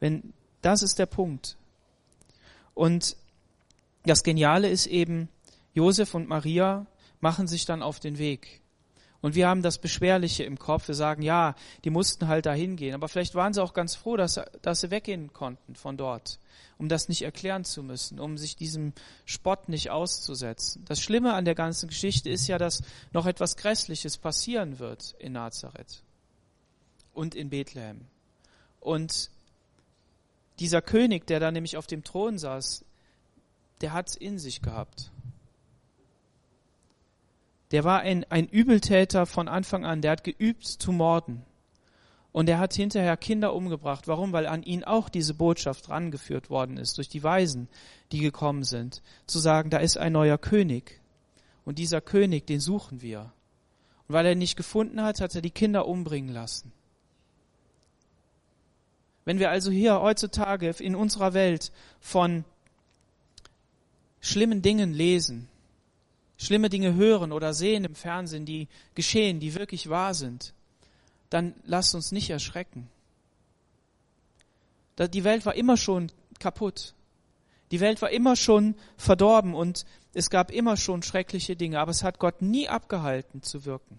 Wenn, 0.00 0.32
das 0.62 0.82
ist 0.82 0.98
der 0.98 1.06
Punkt. 1.06 1.56
Und 2.74 3.16
das 4.04 4.24
Geniale 4.24 4.68
ist 4.68 4.86
eben, 4.86 5.28
Josef 5.72 6.12
und 6.12 6.28
Maria 6.28 6.86
machen 7.20 7.46
sich 7.46 7.66
dann 7.66 7.84
auf 7.84 8.00
den 8.00 8.18
Weg. 8.18 8.60
Und 9.24 9.34
wir 9.34 9.48
haben 9.48 9.62
das 9.62 9.78
Beschwerliche 9.78 10.44
im 10.44 10.58
Kopf. 10.58 10.86
Wir 10.86 10.94
sagen, 10.94 11.22
ja, 11.22 11.54
die 11.82 11.88
mussten 11.88 12.28
halt 12.28 12.44
dahin 12.44 12.76
gehen. 12.76 12.94
Aber 12.94 13.08
vielleicht 13.08 13.34
waren 13.34 13.54
sie 13.54 13.62
auch 13.62 13.72
ganz 13.72 13.94
froh, 13.94 14.18
dass, 14.18 14.38
dass 14.60 14.82
sie 14.82 14.90
weggehen 14.90 15.32
konnten 15.32 15.76
von 15.76 15.96
dort, 15.96 16.38
um 16.76 16.90
das 16.90 17.08
nicht 17.08 17.22
erklären 17.22 17.64
zu 17.64 17.82
müssen, 17.82 18.20
um 18.20 18.36
sich 18.36 18.54
diesem 18.54 18.92
Spott 19.24 19.70
nicht 19.70 19.88
auszusetzen. 19.88 20.84
Das 20.84 21.00
Schlimme 21.00 21.32
an 21.32 21.46
der 21.46 21.54
ganzen 21.54 21.88
Geschichte 21.88 22.28
ist 22.28 22.48
ja, 22.48 22.58
dass 22.58 22.82
noch 23.14 23.24
etwas 23.24 23.56
Grässliches 23.56 24.18
passieren 24.18 24.78
wird 24.78 25.14
in 25.18 25.32
Nazareth 25.32 26.02
und 27.14 27.34
in 27.34 27.48
Bethlehem. 27.48 28.02
Und 28.78 29.30
dieser 30.58 30.82
König, 30.82 31.26
der 31.28 31.40
da 31.40 31.50
nämlich 31.50 31.78
auf 31.78 31.86
dem 31.86 32.04
Thron 32.04 32.36
saß, 32.36 32.84
der 33.80 33.94
hat's 33.94 34.16
in 34.16 34.38
sich 34.38 34.60
gehabt. 34.60 35.10
Der 37.74 37.82
war 37.82 38.02
ein, 38.02 38.24
ein 38.30 38.46
Übeltäter 38.46 39.26
von 39.26 39.48
Anfang 39.48 39.84
an, 39.84 40.00
der 40.00 40.12
hat 40.12 40.22
geübt 40.22 40.64
zu 40.64 40.92
morden. 40.92 41.42
Und 42.30 42.48
er 42.48 42.60
hat 42.60 42.72
hinterher 42.72 43.16
Kinder 43.16 43.52
umgebracht. 43.52 44.06
Warum? 44.06 44.32
Weil 44.32 44.46
an 44.46 44.62
ihn 44.62 44.84
auch 44.84 45.08
diese 45.08 45.34
Botschaft 45.34 45.88
rangeführt 45.88 46.50
worden 46.50 46.76
ist, 46.76 46.98
durch 46.98 47.08
die 47.08 47.24
Weisen, 47.24 47.66
die 48.12 48.20
gekommen 48.20 48.62
sind, 48.62 49.02
zu 49.26 49.40
sagen, 49.40 49.70
da 49.70 49.78
ist 49.78 49.96
ein 49.96 50.12
neuer 50.12 50.38
König. 50.38 51.00
Und 51.64 51.80
dieser 51.80 52.00
König, 52.00 52.46
den 52.46 52.60
suchen 52.60 53.02
wir. 53.02 53.32
Und 54.06 54.12
weil 54.14 54.26
er 54.26 54.32
ihn 54.32 54.38
nicht 54.38 54.54
gefunden 54.54 55.02
hat, 55.02 55.20
hat 55.20 55.34
er 55.34 55.42
die 55.42 55.50
Kinder 55.50 55.88
umbringen 55.88 56.32
lassen. 56.32 56.70
Wenn 59.24 59.40
wir 59.40 59.50
also 59.50 59.72
hier 59.72 60.00
heutzutage 60.00 60.72
in 60.78 60.94
unserer 60.94 61.34
Welt 61.34 61.72
von 61.98 62.44
schlimmen 64.20 64.62
Dingen 64.62 64.92
lesen, 64.92 65.48
schlimme 66.36 66.68
Dinge 66.68 66.94
hören 66.94 67.32
oder 67.32 67.54
sehen 67.54 67.84
im 67.84 67.94
Fernsehen, 67.94 68.44
die 68.44 68.68
geschehen, 68.94 69.40
die 69.40 69.54
wirklich 69.54 69.88
wahr 69.88 70.14
sind, 70.14 70.54
dann 71.30 71.54
lasst 71.64 71.94
uns 71.94 72.12
nicht 72.12 72.30
erschrecken. 72.30 72.88
Die 74.98 75.24
Welt 75.24 75.44
war 75.46 75.54
immer 75.54 75.76
schon 75.76 76.10
kaputt. 76.38 76.94
Die 77.70 77.80
Welt 77.80 78.02
war 78.02 78.10
immer 78.10 78.36
schon 78.36 78.76
verdorben 78.96 79.54
und 79.54 79.84
es 80.12 80.30
gab 80.30 80.52
immer 80.52 80.76
schon 80.76 81.02
schreckliche 81.02 81.56
Dinge, 81.56 81.80
aber 81.80 81.90
es 81.90 82.04
hat 82.04 82.18
Gott 82.18 82.40
nie 82.40 82.68
abgehalten 82.68 83.42
zu 83.42 83.64
wirken. 83.64 83.98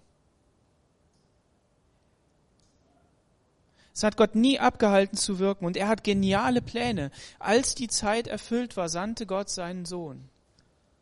Es 3.92 4.02
hat 4.02 4.16
Gott 4.16 4.34
nie 4.34 4.58
abgehalten 4.58 5.16
zu 5.16 5.38
wirken 5.38 5.64
und 5.64 5.76
er 5.76 5.88
hat 5.88 6.04
geniale 6.04 6.60
Pläne. 6.60 7.10
Als 7.38 7.74
die 7.74 7.88
Zeit 7.88 8.26
erfüllt 8.28 8.76
war, 8.76 8.90
sandte 8.90 9.26
Gott 9.26 9.48
seinen 9.48 9.86
Sohn. 9.86 10.28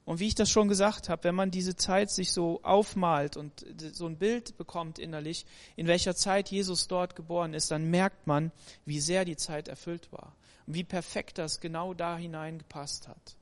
Und 0.04 0.20
wie 0.20 0.26
ich 0.26 0.34
das 0.34 0.50
schon 0.50 0.68
gesagt 0.68 1.08
habe, 1.08 1.24
wenn 1.24 1.34
man 1.34 1.50
diese 1.50 1.76
Zeit 1.76 2.10
sich 2.10 2.32
so 2.32 2.60
aufmalt 2.62 3.38
und 3.38 3.64
so 3.92 4.06
ein 4.06 4.18
Bild 4.18 4.56
bekommt 4.58 4.98
innerlich, 4.98 5.46
in 5.76 5.86
welcher 5.86 6.14
Zeit 6.14 6.50
Jesus 6.50 6.88
dort 6.88 7.16
geboren 7.16 7.54
ist, 7.54 7.70
dann 7.70 7.90
merkt 7.90 8.26
man, 8.26 8.52
wie 8.84 9.00
sehr 9.00 9.24
die 9.24 9.36
Zeit 9.36 9.66
erfüllt 9.66 10.12
war 10.12 10.34
und 10.66 10.74
wie 10.74 10.84
perfekt 10.84 11.38
das 11.38 11.60
genau 11.60 11.94
da 11.94 12.18
hineingepasst 12.18 13.08
hat. 13.08 13.36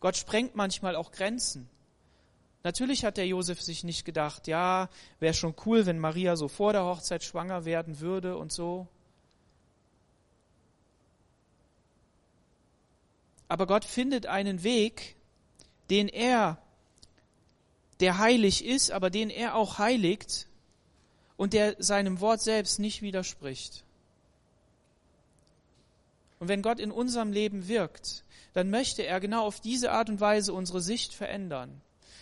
Gott 0.00 0.16
sprengt 0.16 0.54
manchmal 0.54 0.94
auch 0.94 1.10
Grenzen. 1.10 1.68
Natürlich 2.62 3.04
hat 3.04 3.16
der 3.16 3.26
Josef 3.26 3.60
sich 3.60 3.82
nicht 3.82 4.04
gedacht, 4.04 4.46
ja, 4.46 4.88
wäre 5.18 5.34
schon 5.34 5.54
cool, 5.66 5.86
wenn 5.86 5.98
Maria 5.98 6.36
so 6.36 6.46
vor 6.46 6.72
der 6.72 6.84
Hochzeit 6.84 7.24
schwanger 7.24 7.64
werden 7.64 7.98
würde 7.98 8.36
und 8.36 8.52
so. 8.52 8.86
Aber 13.48 13.66
Gott 13.66 13.84
findet 13.84 14.26
einen 14.26 14.62
Weg, 14.62 15.16
den 15.90 16.08
er, 16.08 16.58
der 18.00 18.18
heilig 18.18 18.64
ist, 18.64 18.90
aber 18.90 19.10
den 19.10 19.30
er 19.30 19.54
auch 19.54 19.78
heiligt 19.78 20.46
und 21.36 21.54
der 21.54 21.76
seinem 21.78 22.20
Wort 22.20 22.42
selbst 22.42 22.78
nicht 22.78 23.02
widerspricht. 23.02 23.84
Und 26.38 26.48
wenn 26.48 26.62
Gott 26.62 26.78
in 26.78 26.92
unserem 26.92 27.32
Leben 27.32 27.66
wirkt, 27.68 28.22
dann 28.52 28.70
möchte 28.70 29.02
er 29.02 29.18
genau 29.20 29.44
auf 29.44 29.60
diese 29.60 29.92
Art 29.92 30.08
und 30.08 30.20
Weise 30.20 30.52
unsere 30.52 30.80
Sicht 30.80 31.14
verändern. 31.14 31.80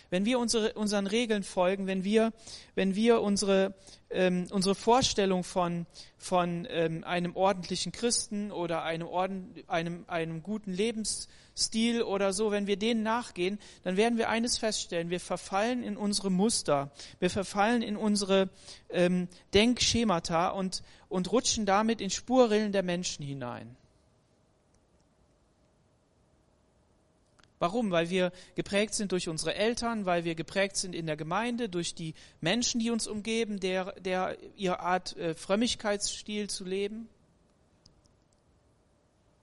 Wenn 0.09 0.25
wir 0.25 0.39
unsere, 0.39 0.73
unseren 0.73 1.07
Regeln 1.07 1.43
folgen, 1.43 1.87
wenn 1.87 2.03
wir, 2.03 2.33
wenn 2.75 2.95
wir 2.95 3.21
unsere, 3.21 3.75
ähm, 4.09 4.47
unsere 4.51 4.75
Vorstellung 4.75 5.43
von, 5.43 5.85
von 6.17 6.67
ähm, 6.69 7.03
einem 7.03 7.35
ordentlichen 7.35 7.91
Christen 7.91 8.51
oder 8.51 8.83
einem, 8.83 9.07
Orden, 9.07 9.53
einem, 9.67 10.03
einem 10.07 10.43
guten 10.43 10.73
Lebensstil 10.73 12.01
oder 12.01 12.33
so, 12.33 12.51
wenn 12.51 12.67
wir 12.67 12.77
denen 12.77 13.03
nachgehen, 13.03 13.59
dann 13.83 13.95
werden 13.95 14.17
wir 14.17 14.29
eines 14.29 14.57
feststellen, 14.57 15.09
wir 15.09 15.19
verfallen 15.19 15.83
in 15.83 15.95
unsere 15.95 16.29
Muster, 16.29 16.91
wir 17.19 17.29
verfallen 17.29 17.81
in 17.81 17.95
unsere 17.95 18.49
ähm, 18.89 19.29
Denkschemata 19.53 20.49
und, 20.49 20.83
und 21.07 21.31
rutschen 21.31 21.65
damit 21.65 22.01
in 22.01 22.09
Spurrillen 22.09 22.73
der 22.73 22.83
Menschen 22.83 23.23
hinein. 23.23 23.76
Warum? 27.59 27.91
Weil 27.91 28.09
wir 28.09 28.31
geprägt 28.55 28.93
sind 28.93 29.11
durch 29.11 29.29
unsere 29.29 29.55
Eltern, 29.55 30.05
weil 30.05 30.23
wir 30.23 30.35
geprägt 30.35 30.77
sind 30.77 30.93
in 30.93 31.07
der 31.07 31.17
Gemeinde, 31.17 31.69
durch 31.69 31.95
die 31.95 32.13
Menschen, 32.39 32.79
die 32.79 32.91
uns 32.91 33.07
umgeben, 33.07 33.59
der, 33.59 33.93
der 33.99 34.37
ihre 34.55 34.79
Art 34.79 35.17
äh, 35.17 35.33
Frömmigkeitsstil 35.33 36.49
zu 36.49 36.63
leben. 36.63 37.09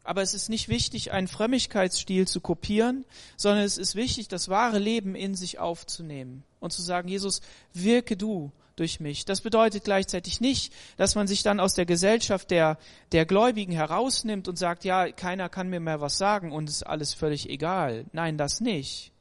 Aber 0.05 0.20
es 0.20 0.35
ist 0.35 0.50
nicht 0.50 0.68
wichtig, 0.68 1.12
einen 1.12 1.29
Frömmigkeitsstil 1.29 2.29
zu 2.29 2.40
kopieren, 2.40 3.07
sondern 3.37 3.64
es 3.64 3.79
ist 3.79 3.94
wichtig, 3.94 4.29
das 4.29 4.48
wahre 4.48 4.79
Leben 4.79 5.14
in 5.14 5.35
sich 5.35 5.59
aufzunehmen 5.59 6.44
und 6.61 6.72
zu 6.72 6.83
sagen, 6.83 7.09
Jesus, 7.09 7.40
wirke 7.72 8.16
du 8.16 8.53
durch 8.77 9.01
mich. 9.01 9.25
Das 9.25 9.41
bedeutet 9.41 9.85
gleichzeitig 9.85 10.41
nicht, 10.41 10.73
dass 10.97 11.15
man 11.15 11.27
sich 11.27 11.43
dann 11.43 11.61
aus 11.61 11.75
der 11.75 11.87
Gesellschaft 11.87 12.51
der, 12.51 12.79
der 13.13 13.27
Gläubigen 13.27 13.73
herausnimmt 13.73 14.49
und 14.49 14.59
sagt, 14.59 14.85
ja, 14.85 15.11
keiner 15.13 15.49
kann 15.49 15.69
mir 15.69 15.81
mehr 15.81 16.01
was 16.01 16.19
sagen 16.19 16.53
und 16.53 16.69
ist 16.69 16.83
alles 16.83 17.15
völlig 17.15 17.49
egal. 17.49 18.07
Nein, 18.13 18.39
das 18.39 18.61
nicht. 18.61 19.13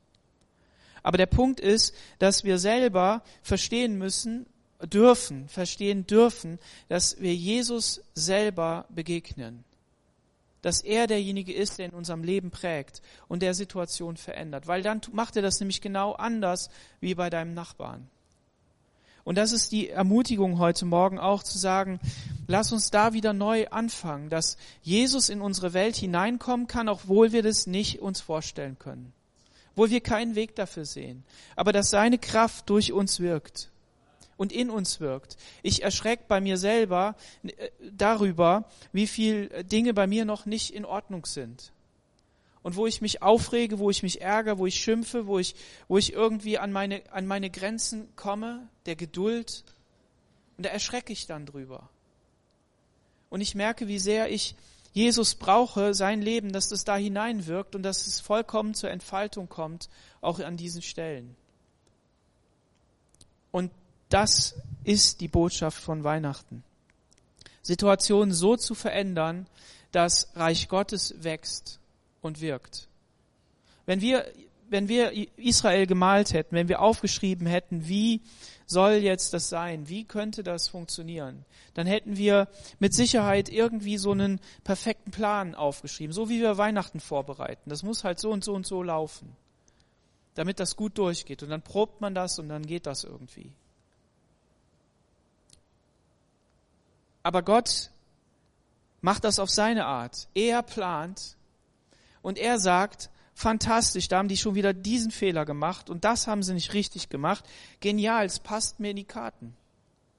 Aber 1.04 1.18
der 1.18 1.26
Punkt 1.26 1.60
ist, 1.60 1.94
dass 2.20 2.44
wir 2.44 2.58
selber 2.58 3.24
verstehen 3.42 3.98
müssen, 3.98 4.46
dürfen, 4.82 5.48
verstehen 5.50 6.08
dürfen, 6.08 6.60
dass 6.88 7.20
wir 7.20 7.36
Jesus 7.36 8.02
selber 8.16 8.86
begegnen. 8.90 9.64
Dass 10.62 10.82
er 10.82 11.08
derjenige 11.08 11.54
ist, 11.54 11.78
der 11.78 11.88
in 11.88 11.92
unserem 11.92 12.24
Leben 12.24 12.50
prägt 12.50 13.02
und 13.28 13.42
der 13.42 13.54
Situation 13.54 14.16
verändert. 14.16 14.66
Weil 14.66 14.82
dann 14.82 15.02
macht 15.12 15.36
er 15.36 15.42
das 15.42 15.60
nämlich 15.60 15.82
genau 15.82 16.14
anders 16.14 16.70
wie 17.02 17.16
bei 17.16 17.30
deinem 17.30 17.54
Nachbarn. 17.54 18.10
Und 19.24 19.38
das 19.38 19.52
ist 19.52 19.72
die 19.72 19.90
Ermutigung 19.90 20.60
heute 20.60 20.86
Morgen 20.86 21.18
auch 21.18 21.44
zu 21.44 21.58
sagen, 21.58 22.00
lass 22.48 22.74
uns 22.74 22.92
da 22.92 23.14
wieder 23.14 23.32
neu 23.32 23.68
anfangen, 23.70 24.30
dass 24.30 24.58
Jesus 24.82 25.30
in 25.30 25.40
unsere 25.42 25.74
Welt 25.74 25.96
hineinkommen 25.96 26.68
kann, 26.68 26.90
obwohl 26.90 27.32
wir 27.32 27.42
das 27.42 27.66
nicht 27.66 28.02
uns 28.02 28.20
vorstellen 28.20 28.78
können. 28.78 29.14
Obwohl 29.72 29.92
wir 29.92 30.02
keinen 30.02 30.36
Weg 30.36 30.56
dafür 30.56 30.86
sehen. 30.86 31.24
Aber 31.56 31.72
dass 31.72 31.90
seine 31.90 32.18
Kraft 32.18 32.70
durch 32.70 32.92
uns 32.92 33.22
wirkt 33.22 33.70
und 34.36 34.52
in 34.52 34.70
uns 34.70 35.00
wirkt. 35.00 35.38
Ich 35.62 35.84
erschrecke 35.84 36.26
bei 36.28 36.42
mir 36.42 36.58
selber 36.58 37.16
äh, 37.44 37.70
darüber, 37.92 38.66
wie 38.92 39.08
viel 39.08 39.64
Dinge 39.64 39.94
bei 39.94 40.06
mir 40.06 40.26
noch 40.26 40.46
nicht 40.46 40.72
in 40.72 40.86
Ordnung 40.86 41.26
sind 41.26 41.72
und 42.64 42.78
wo 42.78 42.88
ich 42.88 43.02
mich 43.02 43.22
aufrege, 43.22 43.78
wo 43.78 43.90
ich 43.90 44.04
mich 44.04 44.22
ärgere, 44.22 44.58
wo 44.58 44.66
ich 44.66 44.76
schimpfe, 44.76 45.28
wo 45.28 45.38
ich, 45.38 45.56
wo 45.90 45.98
ich 45.98 46.14
irgendwie 46.14 46.58
an 46.58 46.72
meine, 46.72 47.04
an 47.12 47.28
meine 47.28 47.50
Grenzen 47.50 48.08
komme, 48.16 48.68
der 48.86 48.96
Geduld. 48.96 49.66
Und 50.58 50.66
da 50.66 50.70
erschrecke 50.70 51.12
ich 51.12 51.28
dann 51.28 51.46
drüber. 51.46 51.90
Und 53.30 53.42
ich 53.42 53.54
merke, 53.54 53.88
wie 53.88 54.00
sehr 54.00 54.32
ich 54.32 54.56
Jesus 54.94 55.36
brauche, 55.36 55.94
sein 55.94 56.22
Leben, 56.22 56.54
dass 56.54 56.70
das 56.70 56.86
da 56.86 56.96
hineinwirkt 56.96 57.76
und 57.76 57.84
dass 57.84 58.08
es 58.08 58.22
vollkommen 58.22 58.76
zur 58.76 58.92
Entfaltung 58.92 59.50
kommt, 59.50 59.90
auch 60.22 60.40
an 60.40 60.56
diesen 60.56 60.82
Stellen. 60.82 61.36
Und 63.52 63.72
das 64.10 64.56
ist 64.84 65.20
die 65.20 65.28
Botschaft 65.28 65.82
von 65.82 66.04
Weihnachten. 66.04 66.64
Situationen 67.62 68.34
so 68.34 68.56
zu 68.56 68.76
verändern, 68.76 69.48
dass 69.92 70.30
Reich 70.36 70.70
Gottes 70.70 71.16
wächst 71.24 71.80
und 72.24 72.42
wirkt. 72.42 72.88
Wenn 73.86 74.02
wir, 74.02 74.26
wenn 74.70 74.88
wir 74.88 75.12
Israel 75.38 75.88
gemalt 75.88 76.34
hätten, 76.34 76.56
wenn 76.56 76.70
wir 76.70 76.82
aufgeschrieben 76.82 77.48
hätten, 77.48 77.88
wie 77.88 78.22
soll 78.66 78.94
jetzt 78.94 79.34
das 79.34 79.50
sein, 79.50 79.90
wie 79.90 80.06
könnte 80.06 80.44
das 80.44 80.68
funktionieren, 80.68 81.46
dann 81.74 81.88
hätten 81.88 82.18
wir 82.18 82.48
mit 82.80 82.94
Sicherheit 82.94 83.50
irgendwie 83.50 83.98
so 83.98 84.12
einen 84.12 84.40
perfekten 84.64 85.12
Plan 85.12 85.56
aufgeschrieben, 85.56 86.14
so 86.14 86.30
wie 86.30 86.42
wir 86.42 86.58
Weihnachten 86.58 87.00
vorbereiten. 87.00 87.70
Das 87.70 87.84
muss 87.84 88.04
halt 88.04 88.20
so 88.20 88.32
und 88.32 88.44
so 88.44 88.54
und 88.54 88.66
so 88.66 88.84
laufen, 88.84 89.36
damit 90.36 90.60
das 90.60 90.76
gut 90.76 90.98
durchgeht. 90.98 91.44
Und 91.44 91.50
dann 91.50 91.62
probt 91.62 92.02
man 92.02 92.16
das 92.16 92.40
und 92.40 92.50
dann 92.50 92.66
geht 92.66 92.86
das 92.86 93.04
irgendwie. 93.04 93.52
Aber 97.24 97.42
Gott 97.42 97.90
macht 99.02 99.24
das 99.24 99.40
auf 99.40 99.50
seine 99.50 99.86
Art. 99.86 100.28
Er 100.34 100.62
plant 100.62 101.38
und 102.24 102.40
er 102.40 102.58
sagt, 102.58 103.12
fantastisch, 103.36 104.08
da 104.08 104.18
haben 104.18 104.28
die 104.30 104.38
schon 104.38 104.56
wieder 104.56 104.74
diesen 104.74 105.12
Fehler 105.12 105.46
gemacht 105.46 105.92
und 105.92 106.04
das 106.04 106.26
haben 106.26 106.42
sie 106.42 106.56
nicht 106.56 106.74
richtig 106.74 107.10
gemacht. 107.10 107.46
Genial, 107.80 108.26
es 108.26 108.40
passt 108.40 108.80
mir 108.80 108.90
in 108.90 108.96
die 108.96 109.04
Karten. 109.04 109.56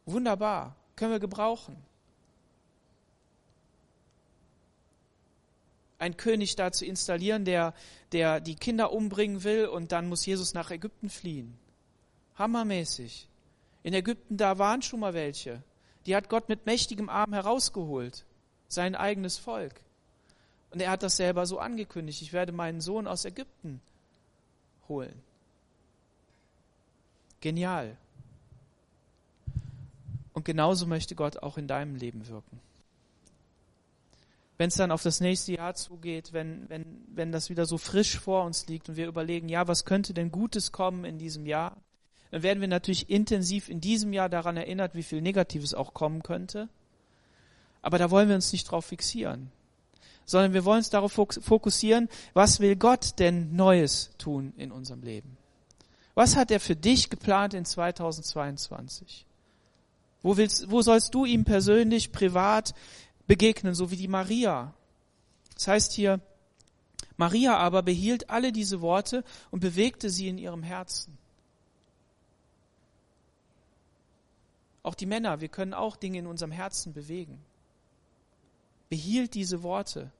Wunderbar, 0.06 0.76
können 0.94 1.10
wir 1.10 1.18
gebrauchen. 1.18 1.76
Ein 5.98 6.16
König 6.16 6.54
da 6.56 6.70
zu 6.70 6.84
installieren, 6.84 7.44
der, 7.44 7.72
der 8.12 8.40
die 8.40 8.56
Kinder 8.56 8.92
umbringen 8.92 9.42
will 9.42 9.66
und 9.66 9.90
dann 9.90 10.08
muss 10.08 10.26
Jesus 10.26 10.52
nach 10.52 10.70
Ägypten 10.70 11.08
fliehen. 11.08 11.56
Hammermäßig. 12.36 13.28
In 13.82 13.94
Ägypten, 13.94 14.36
da 14.36 14.58
waren 14.58 14.82
schon 14.82 15.00
mal 15.00 15.14
welche. 15.14 15.62
Die 16.04 16.14
hat 16.14 16.28
Gott 16.28 16.48
mit 16.48 16.66
mächtigem 16.66 17.08
Arm 17.08 17.32
herausgeholt. 17.32 18.26
Sein 18.68 18.94
eigenes 18.94 19.38
Volk. 19.38 19.83
Und 20.74 20.80
er 20.80 20.90
hat 20.90 21.04
das 21.04 21.16
selber 21.16 21.46
so 21.46 21.60
angekündigt. 21.60 22.20
Ich 22.20 22.32
werde 22.32 22.50
meinen 22.50 22.80
Sohn 22.80 23.06
aus 23.06 23.24
Ägypten 23.24 23.80
holen. 24.88 25.14
Genial. 27.40 27.96
Und 30.32 30.44
genauso 30.44 30.88
möchte 30.88 31.14
Gott 31.14 31.36
auch 31.36 31.58
in 31.58 31.68
deinem 31.68 31.94
Leben 31.94 32.26
wirken. 32.26 32.58
Wenn 34.58 34.66
es 34.66 34.74
dann 34.74 34.90
auf 34.90 35.04
das 35.04 35.20
nächste 35.20 35.52
Jahr 35.52 35.76
zugeht, 35.76 36.32
wenn, 36.32 36.68
wenn, 36.68 36.84
wenn 37.06 37.30
das 37.30 37.50
wieder 37.50 37.66
so 37.66 37.78
frisch 37.78 38.18
vor 38.18 38.44
uns 38.44 38.66
liegt 38.66 38.88
und 38.88 38.96
wir 38.96 39.06
überlegen, 39.06 39.48
ja, 39.48 39.68
was 39.68 39.84
könnte 39.84 40.12
denn 40.12 40.32
Gutes 40.32 40.72
kommen 40.72 41.04
in 41.04 41.18
diesem 41.18 41.46
Jahr, 41.46 41.76
dann 42.32 42.42
werden 42.42 42.60
wir 42.60 42.66
natürlich 42.66 43.08
intensiv 43.08 43.68
in 43.68 43.80
diesem 43.80 44.12
Jahr 44.12 44.28
daran 44.28 44.56
erinnert, 44.56 44.96
wie 44.96 45.04
viel 45.04 45.22
Negatives 45.22 45.72
auch 45.72 45.94
kommen 45.94 46.24
könnte. 46.24 46.68
Aber 47.80 47.98
da 47.98 48.10
wollen 48.10 48.28
wir 48.28 48.34
uns 48.34 48.50
nicht 48.50 48.68
drauf 48.68 48.86
fixieren 48.86 49.52
sondern 50.26 50.52
wir 50.52 50.64
wollen 50.64 50.78
uns 50.78 50.90
darauf 50.90 51.12
fokussieren, 51.12 52.08
was 52.32 52.60
will 52.60 52.76
Gott 52.76 53.18
denn 53.18 53.54
Neues 53.54 54.10
tun 54.18 54.52
in 54.56 54.72
unserem 54.72 55.02
Leben? 55.02 55.36
Was 56.14 56.36
hat 56.36 56.50
er 56.50 56.60
für 56.60 56.76
dich 56.76 57.10
geplant 57.10 57.54
in 57.54 57.64
2022? 57.64 59.26
Wo, 60.22 60.36
willst, 60.36 60.70
wo 60.70 60.80
sollst 60.80 61.14
du 61.14 61.24
ihm 61.24 61.44
persönlich, 61.44 62.12
privat 62.12 62.74
begegnen, 63.26 63.74
so 63.74 63.90
wie 63.90 63.96
die 63.96 64.08
Maria? 64.08 64.72
Das 65.54 65.68
heißt 65.68 65.92
hier, 65.92 66.20
Maria 67.16 67.56
aber 67.58 67.82
behielt 67.82 68.30
alle 68.30 68.52
diese 68.52 68.80
Worte 68.80 69.24
und 69.50 69.60
bewegte 69.60 70.10
sie 70.10 70.28
in 70.28 70.38
ihrem 70.38 70.62
Herzen. 70.62 71.18
Auch 74.82 74.94
die 74.94 75.06
Männer, 75.06 75.40
wir 75.40 75.48
können 75.48 75.74
auch 75.74 75.96
Dinge 75.96 76.18
in 76.18 76.26
unserem 76.26 76.52
Herzen 76.52 76.92
bewegen. 76.92 77.40
Behielt 78.94 79.34
diese 79.34 79.64
Worte. 79.64 80.12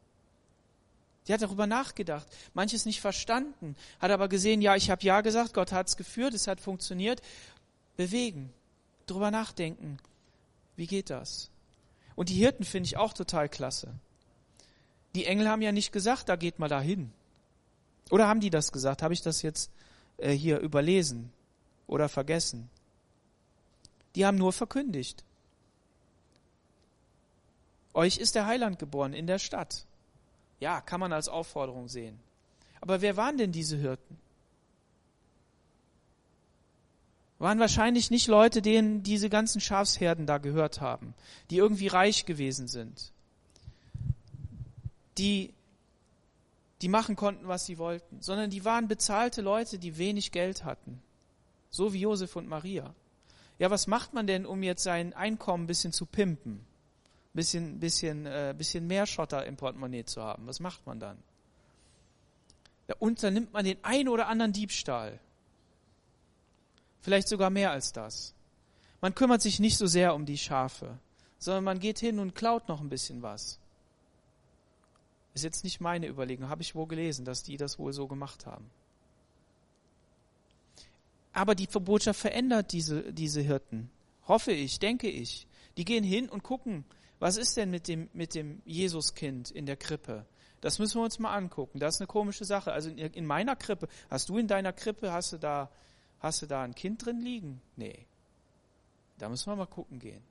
Die 1.29 1.33
hat 1.33 1.43
darüber 1.43 1.69
nachgedacht, 1.69 2.27
manches 2.55 2.87
nicht 2.87 3.01
verstanden, 3.01 3.77
hat 4.01 4.11
aber 4.11 4.27
gesehen, 4.27 4.61
ja, 4.63 4.75
ich 4.75 4.91
habe 4.91 5.05
ja 5.05 5.21
gesagt, 5.21 5.55
Gott 5.55 5.71
hat 5.71 5.87
es 5.87 5.97
geführt, 5.97 6.35
es 6.35 6.49
hat 6.49 6.61
funktioniert. 6.61 7.23
Bewegen, 7.97 8.53
drüber 9.07 9.31
nachdenken, 9.31 9.99
wie 10.75 10.89
geht 10.89 11.09
das? 11.09 11.51
Und 12.17 12.31
die 12.31 12.35
Hirten 12.35 12.65
finde 12.65 12.89
ich 12.89 12.97
auch 12.97 13.13
total 13.13 13.49
klasse. 13.49 13.95
Die 15.15 15.27
Engel 15.27 15.49
haben 15.49 15.63
ja 15.63 15.71
nicht 15.71 15.93
gesagt, 15.93 16.29
da 16.29 16.35
geht 16.35 16.59
mal 16.59 16.69
dahin. 16.69 17.13
Oder 18.11 18.27
haben 18.27 18.41
die 18.41 18.51
das 18.51 18.73
gesagt? 18.73 19.03
Habe 19.03 19.15
ich 19.15 19.23
das 19.23 19.43
jetzt 19.43 19.71
äh, 20.17 20.33
hier 20.33 20.59
überlesen 20.59 21.31
oder 21.87 22.09
vergessen? 22.09 22.69
Die 24.17 24.27
haben 24.27 24.37
nur 24.37 24.53
verkündigt. 24.53 25.23
Euch 27.95 28.19
ist 28.19 28.35
der 28.35 28.47
Heiland 28.47 28.79
geboren 28.79 29.15
in 29.15 29.27
der 29.27 29.39
Stadt. 29.39 29.87
Ja, 30.61 30.81
kann 30.81 31.01
man 31.01 31.13
als 31.13 31.29
Aufforderung 31.29 31.89
sehen. 31.89 32.19
Aber 32.81 33.01
wer 33.01 33.17
waren 33.17 33.39
denn 33.39 33.53
diese 33.53 33.77
Hirten? 33.77 34.19
Waren 37.39 37.61
wahrscheinlich 37.61 38.11
nicht 38.11 38.27
Leute, 38.27 38.63
denen 38.63 39.03
diese 39.03 39.31
ganzen 39.31 39.61
Schafsherden 39.61 40.27
da 40.27 40.39
gehört 40.39 40.81
haben, 40.81 41.15
die 41.51 41.57
irgendwie 41.57 41.89
reich 41.89 42.27
gewesen 42.27 42.69
sind, 42.69 43.13
die, 45.19 45.53
die 46.81 46.89
machen 46.89 47.17
konnten, 47.17 47.49
was 47.49 47.67
sie 47.67 47.79
wollten, 47.79 48.21
sondern 48.21 48.51
die 48.51 48.65
waren 48.65 48.89
bezahlte 48.89 49.41
Leute, 49.43 49.79
die 49.79 49.99
wenig 49.99 50.33
Geld 50.33 50.65
hatten. 50.65 51.03
So 51.71 51.93
wie 51.93 52.01
Josef 52.01 52.37
und 52.37 52.49
Maria. 52.49 52.95
Ja, 53.59 53.71
was 53.71 53.87
macht 53.87 54.15
man 54.15 54.27
denn, 54.27 54.47
um 54.47 54.63
jetzt 54.63 54.83
sein 54.83 55.13
Einkommen 55.13 55.65
ein 55.65 55.69
bisschen 55.69 55.93
zu 55.93 56.07
pimpen? 56.07 56.65
Bisschen, 57.35 57.81
bisschen, 57.81 58.27
äh, 58.27 58.55
bisschen 58.57 58.87
mehr 58.87 59.07
Schotter 59.07 59.45
im 59.45 59.57
Portemonnaie 59.57 60.05
zu 60.05 60.23
haben. 60.23 60.47
Was 60.47 60.61
macht 60.61 60.87
man 60.87 61.01
dann? 61.01 61.19
Ja, 62.89 62.95
unternimmt 62.99 63.53
man 63.53 63.65
den 63.65 63.83
einen 63.83 64.09
oder 64.09 64.29
anderen 64.29 64.53
Diebstahl. 64.53 65.19
Vielleicht 67.01 67.29
sogar 67.29 67.51
mehr 67.51 67.71
als 67.71 67.93
das. 67.93 68.35
Man 69.01 69.15
kümmert 69.15 69.43
sich 69.43 69.61
nicht 69.61 69.77
so 69.77 69.87
sehr 69.87 70.15
um 70.15 70.25
die 70.25 70.39
Schafe, 70.39 70.99
sondern 71.39 71.65
man 71.65 71.81
geht 71.81 71.99
hin 71.99 72.19
und 72.19 72.35
klaut 72.35 72.69
noch 72.69 72.81
ein 72.81 72.89
bisschen 72.89 73.21
was. 73.21 73.59
Ist 75.35 75.45
jetzt 75.45 75.65
nicht 75.65 75.81
meine 75.81 76.07
Überlegung, 76.07 76.49
habe 76.49 76.63
ich 76.63 76.75
wohl 76.75 76.87
gelesen, 76.87 77.25
dass 77.25 77.43
die 77.43 77.57
das 77.57 77.79
wohl 77.79 77.93
so 77.93 78.07
gemacht 78.07 78.47
haben. 78.47 78.71
Aber 81.33 81.57
die 81.57 81.67
Botschaft 81.67 82.21
verändert 82.21 82.73
diese, 82.73 83.13
diese 83.13 83.41
Hirten. 83.41 83.91
Hoffe 84.29 84.53
ich, 84.53 84.79
denke 84.79 85.11
ich. 85.11 85.49
Die 85.77 85.85
gehen 85.85 86.05
hin 86.05 86.29
und 86.29 86.45
gucken, 86.45 86.85
was 87.25 87.39
ist 87.39 87.57
denn 87.57 87.71
mit 87.71 87.89
dem, 87.89 88.11
mit 88.13 88.35
dem 88.35 88.61
Jesuskind 88.67 89.51
in 89.51 89.65
der 89.65 89.79
Krippe? 89.79 90.27
Das 90.61 90.79
müssen 90.79 91.01
wir 91.01 91.05
uns 91.05 91.19
mal 91.19 91.35
angucken. 91.35 91.79
Das 91.79 91.95
ist 91.95 92.03
eine 92.03 92.07
komische 92.07 92.45
Sache. 92.45 92.71
Also 92.71 92.91
in, 92.91 92.99
in 92.99 93.25
meiner 93.25 93.57
Krippe, 93.57 93.89
hast 94.11 94.29
du 94.29 94.37
in 94.37 94.47
deiner 94.47 94.75
Krippe, 94.75 95.11
hast 95.11 95.33
du 95.33 95.39
da, 95.39 95.71
hast 96.21 96.43
du 96.43 96.47
da 96.47 96.63
ein 96.63 96.75
Kind 96.75 97.07
drin 97.07 97.23
liegen? 97.23 97.63
Nee. 97.77 98.05
Da 99.17 99.31
müssen 99.31 99.51
wir 99.51 99.57
mal 99.57 99.65
gucken 99.65 100.01
gehen. 100.01 100.23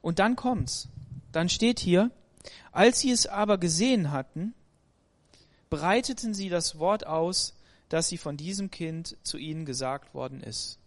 Und 0.00 0.18
dann 0.18 0.34
kommt's. 0.34 0.88
Dann 1.30 1.50
steht 1.50 1.78
hier, 1.78 2.10
als 2.70 3.00
sie 3.00 3.10
es 3.10 3.26
aber 3.26 3.58
gesehen 3.58 4.12
hatten, 4.12 4.54
breiteten 5.68 6.32
sie 6.32 6.48
das 6.48 6.78
Wort 6.78 7.06
aus, 7.06 7.54
das 7.90 8.08
sie 8.08 8.16
von 8.16 8.38
diesem 8.38 8.70
Kind 8.70 9.18
zu 9.24 9.36
ihnen 9.36 9.66
gesagt 9.66 10.14
worden 10.14 10.42
ist. 10.42 10.78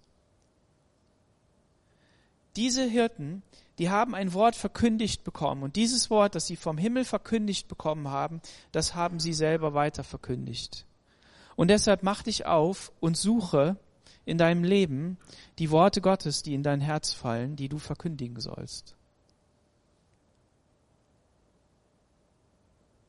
Diese 2.55 2.83
Hirten, 2.83 3.43
die 3.79 3.89
haben 3.89 4.15
ein 4.15 4.33
Wort 4.33 4.55
verkündigt 4.55 5.23
bekommen 5.23 5.63
und 5.63 5.75
dieses 5.75 6.09
Wort, 6.09 6.35
das 6.35 6.47
sie 6.47 6.55
vom 6.55 6.77
Himmel 6.77 7.03
verkündigt 7.03 7.67
bekommen 7.67 8.09
haben, 8.09 8.41
das 8.71 8.95
haben 8.95 9.19
sie 9.19 9.33
selber 9.33 9.73
weiter 9.73 10.03
verkündigt. 10.03 10.85
Und 11.55 11.69
deshalb 11.69 12.03
mach 12.03 12.23
dich 12.23 12.45
auf 12.45 12.91
und 12.99 13.17
suche 13.17 13.77
in 14.25 14.37
deinem 14.37 14.63
Leben 14.63 15.17
die 15.59 15.71
Worte 15.71 16.01
Gottes, 16.01 16.43
die 16.43 16.53
in 16.53 16.63
dein 16.63 16.81
Herz 16.81 17.13
fallen, 17.13 17.55
die 17.55 17.69
du 17.69 17.77
verkündigen 17.77 18.39
sollst. 18.39 18.95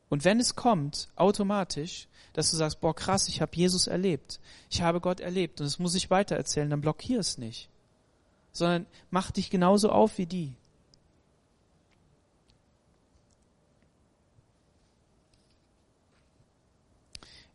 Und 0.09 0.23
wenn 0.23 0.39
es 0.39 0.55
kommt, 0.55 1.09
automatisch, 1.15 2.07
dass 2.33 2.51
du 2.51 2.57
sagst, 2.57 2.79
boah 2.79 2.95
krass, 2.95 3.27
ich 3.27 3.41
habe 3.41 3.55
Jesus 3.55 3.87
erlebt, 3.87 4.39
ich 4.69 4.81
habe 4.81 5.01
Gott 5.01 5.19
erlebt 5.19 5.59
und 5.59 5.65
das 5.65 5.79
muss 5.79 5.95
ich 5.95 6.09
weitererzählen, 6.09 6.69
dann 6.69 6.81
blockier 6.81 7.19
es 7.19 7.37
nicht, 7.37 7.69
sondern 8.57 8.85
mach 9.09 9.31
dich 9.31 9.49
genauso 9.49 9.89
auf 9.89 10.17
wie 10.17 10.25
die. 10.25 10.55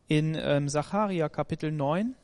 In 0.09 0.35
ähm, 0.35 0.69
Sacharja 0.69 1.29
Kapitel 1.29 1.73
9, 1.73 2.15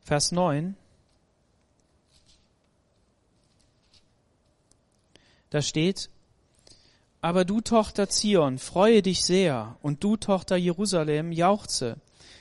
Vers 0.00 0.32
9, 0.32 0.76
da 5.50 5.60
steht, 5.60 6.08
aber 7.20 7.44
du 7.44 7.60
Tochter 7.60 8.08
Zion, 8.08 8.58
freue 8.58 9.02
dich 9.02 9.24
sehr, 9.24 9.76
und 9.82 10.04
du 10.04 10.16
Tochter 10.16 10.56
Jerusalem, 10.56 11.32
jauchze. 11.32 12.00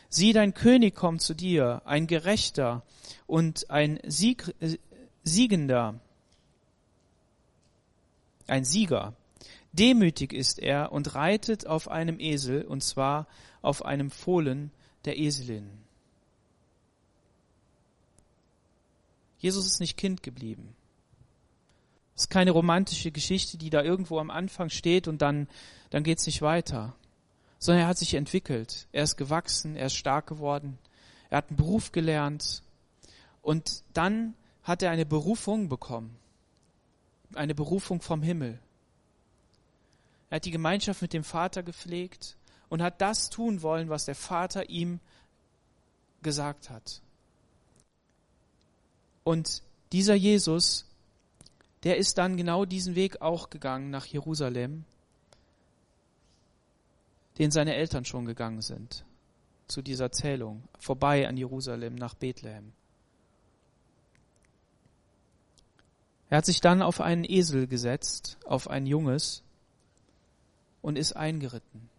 Sieh, 0.09 0.33
dein 0.33 0.53
König 0.53 0.95
kommt 0.95 1.21
zu 1.21 1.33
dir, 1.33 1.81
ein 1.85 2.07
Gerechter 2.07 2.83
und 3.25 3.69
ein 3.69 3.99
Sieg, 4.05 4.53
äh, 4.59 4.77
Siegender, 5.23 5.99
ein 8.47 8.63
Sieger. 8.63 9.13
Demütig 9.73 10.33
ist 10.33 10.59
er 10.59 10.91
und 10.91 11.13
reitet 11.15 11.67
auf 11.67 11.89
einem 11.89 12.19
Esel, 12.19 12.63
und 12.63 12.81
zwar 12.81 13.27
auf 13.61 13.83
einem 13.85 14.09
Fohlen 14.09 14.71
der 15.05 15.17
Eselin. 15.17 15.69
Jesus 19.39 19.65
ist 19.67 19.79
nicht 19.79 19.97
Kind 19.97 20.23
geblieben. 20.23 20.75
Es 22.15 22.23
ist 22.23 22.29
keine 22.29 22.51
romantische 22.51 23.11
Geschichte, 23.11 23.57
die 23.57 23.69
da 23.69 23.83
irgendwo 23.83 24.17
am 24.17 24.31
Anfang 24.31 24.69
steht 24.69 25.07
und 25.07 25.21
dann, 25.21 25.47
dann 25.91 26.03
geht's 26.03 26.25
nicht 26.25 26.41
weiter. 26.41 26.95
Sondern 27.59 27.83
er 27.83 27.87
hat 27.87 27.97
sich 27.97 28.13
entwickelt. 28.13 28.87
Er 28.91 29.03
ist 29.03 29.17
gewachsen, 29.17 29.75
er 29.75 29.87
ist 29.87 29.95
stark 29.95 30.27
geworden. 30.27 30.77
Er 31.29 31.39
hat 31.39 31.49
einen 31.49 31.57
Beruf 31.57 31.91
gelernt. 31.91 32.61
Und 33.41 33.83
dann 33.93 34.35
hat 34.63 34.81
er 34.81 34.91
eine 34.91 35.05
Berufung 35.05 35.69
bekommen. 35.69 36.15
Eine 37.33 37.55
Berufung 37.55 38.01
vom 38.01 38.21
Himmel. 38.21 38.59
Er 40.29 40.37
hat 40.37 40.45
die 40.45 40.51
Gemeinschaft 40.51 41.01
mit 41.01 41.13
dem 41.13 41.23
Vater 41.23 41.63
gepflegt 41.63 42.35
und 42.69 42.81
hat 42.81 43.01
das 43.01 43.29
tun 43.29 43.61
wollen, 43.61 43.89
was 43.89 44.05
der 44.05 44.15
Vater 44.15 44.69
ihm 44.69 44.99
gesagt 46.21 46.69
hat. 46.69 47.01
Und 49.23 49.61
dieser 49.91 50.15
Jesus 50.15 50.87
der 51.83 51.97
ist 51.97 52.17
dann 52.17 52.37
genau 52.37 52.65
diesen 52.65 52.95
Weg 52.95 53.21
auch 53.21 53.49
gegangen 53.49 53.89
nach 53.89 54.05
Jerusalem, 54.05 54.83
den 57.37 57.51
seine 57.51 57.75
Eltern 57.75 58.05
schon 58.05 58.25
gegangen 58.25 58.61
sind, 58.61 59.05
zu 59.67 59.81
dieser 59.81 60.11
Zählung, 60.11 60.63
vorbei 60.79 61.27
an 61.27 61.37
Jerusalem 61.37 61.95
nach 61.95 62.15
Bethlehem. 62.15 62.73
Er 66.29 66.39
hat 66.39 66.45
sich 66.45 66.61
dann 66.61 66.81
auf 66.81 66.99
einen 66.99 67.23
Esel 67.23 67.67
gesetzt, 67.67 68.37
auf 68.45 68.69
ein 68.69 68.85
Junges, 68.85 69.43
und 70.81 70.97
ist 70.97 71.13
eingeritten. 71.13 71.89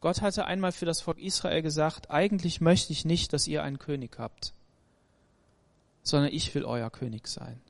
Gott 0.00 0.20
hatte 0.20 0.46
einmal 0.46 0.72
für 0.72 0.84
das 0.84 1.00
Volk 1.00 1.18
Israel 1.18 1.62
gesagt, 1.62 2.10
eigentlich 2.10 2.60
möchte 2.60 2.92
ich 2.92 3.04
nicht, 3.04 3.32
dass 3.32 3.46
ihr 3.46 3.62
einen 3.62 3.78
König 3.78 4.18
habt, 4.18 4.52
sondern 6.02 6.32
ich 6.32 6.52
will 6.54 6.64
euer 6.64 6.90
König 6.90 7.28
sein. 7.28 7.60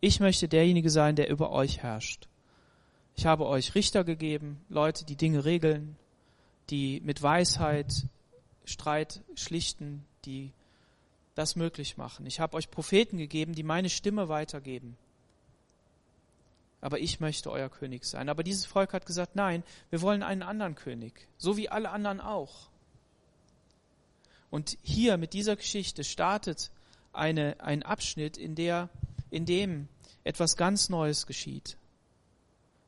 Ich 0.00 0.20
möchte 0.20 0.48
derjenige 0.48 0.88
sein, 0.88 1.16
der 1.16 1.28
über 1.28 1.50
euch 1.50 1.82
herrscht. 1.82 2.29
Ich 3.16 3.26
habe 3.26 3.46
euch 3.46 3.74
Richter 3.74 4.04
gegeben, 4.04 4.64
Leute, 4.68 5.04
die 5.04 5.16
Dinge 5.16 5.44
regeln, 5.44 5.96
die 6.70 7.00
mit 7.04 7.22
Weisheit 7.22 8.06
Streit 8.64 9.22
schlichten, 9.34 10.06
die 10.24 10.52
das 11.34 11.56
möglich 11.56 11.96
machen. 11.96 12.26
Ich 12.26 12.40
habe 12.40 12.56
euch 12.56 12.70
Propheten 12.70 13.18
gegeben, 13.18 13.54
die 13.54 13.62
meine 13.62 13.88
Stimme 13.88 14.28
weitergeben. 14.28 14.96
Aber 16.80 16.98
ich 16.98 17.20
möchte 17.20 17.50
euer 17.50 17.68
König 17.68 18.04
sein. 18.04 18.28
Aber 18.28 18.42
dieses 18.42 18.64
Volk 18.64 18.92
hat 18.92 19.06
gesagt, 19.06 19.36
nein, 19.36 19.64
wir 19.90 20.00
wollen 20.00 20.22
einen 20.22 20.42
anderen 20.42 20.74
König, 20.74 21.28
so 21.36 21.56
wie 21.56 21.68
alle 21.68 21.90
anderen 21.90 22.20
auch. 22.20 22.70
Und 24.50 24.78
hier 24.82 25.16
mit 25.16 25.32
dieser 25.32 25.56
Geschichte 25.56 26.04
startet 26.04 26.70
eine, 27.12 27.56
ein 27.60 27.82
Abschnitt, 27.82 28.36
in 28.36 28.54
der 28.54 28.88
in 29.30 29.46
dem 29.46 29.88
etwas 30.24 30.56
ganz 30.56 30.88
Neues 30.88 31.26
geschieht. 31.26 31.76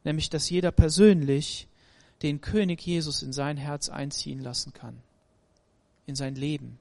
Nämlich, 0.05 0.31
dass 0.31 0.51
jeder 0.51 0.73
persönlich 0.73 1.69
den 2.23 2.41
König 2.41 2.85
Jesus 2.85 3.23
in 3.23 3.33
sein 3.33 3.57
Herz 3.57 3.89
einziehen 3.89 4.41
lassen 4.41 4.73
kann, 4.73 5.03
in 6.07 6.15
sein 6.15 6.35
Leben. 6.35 6.79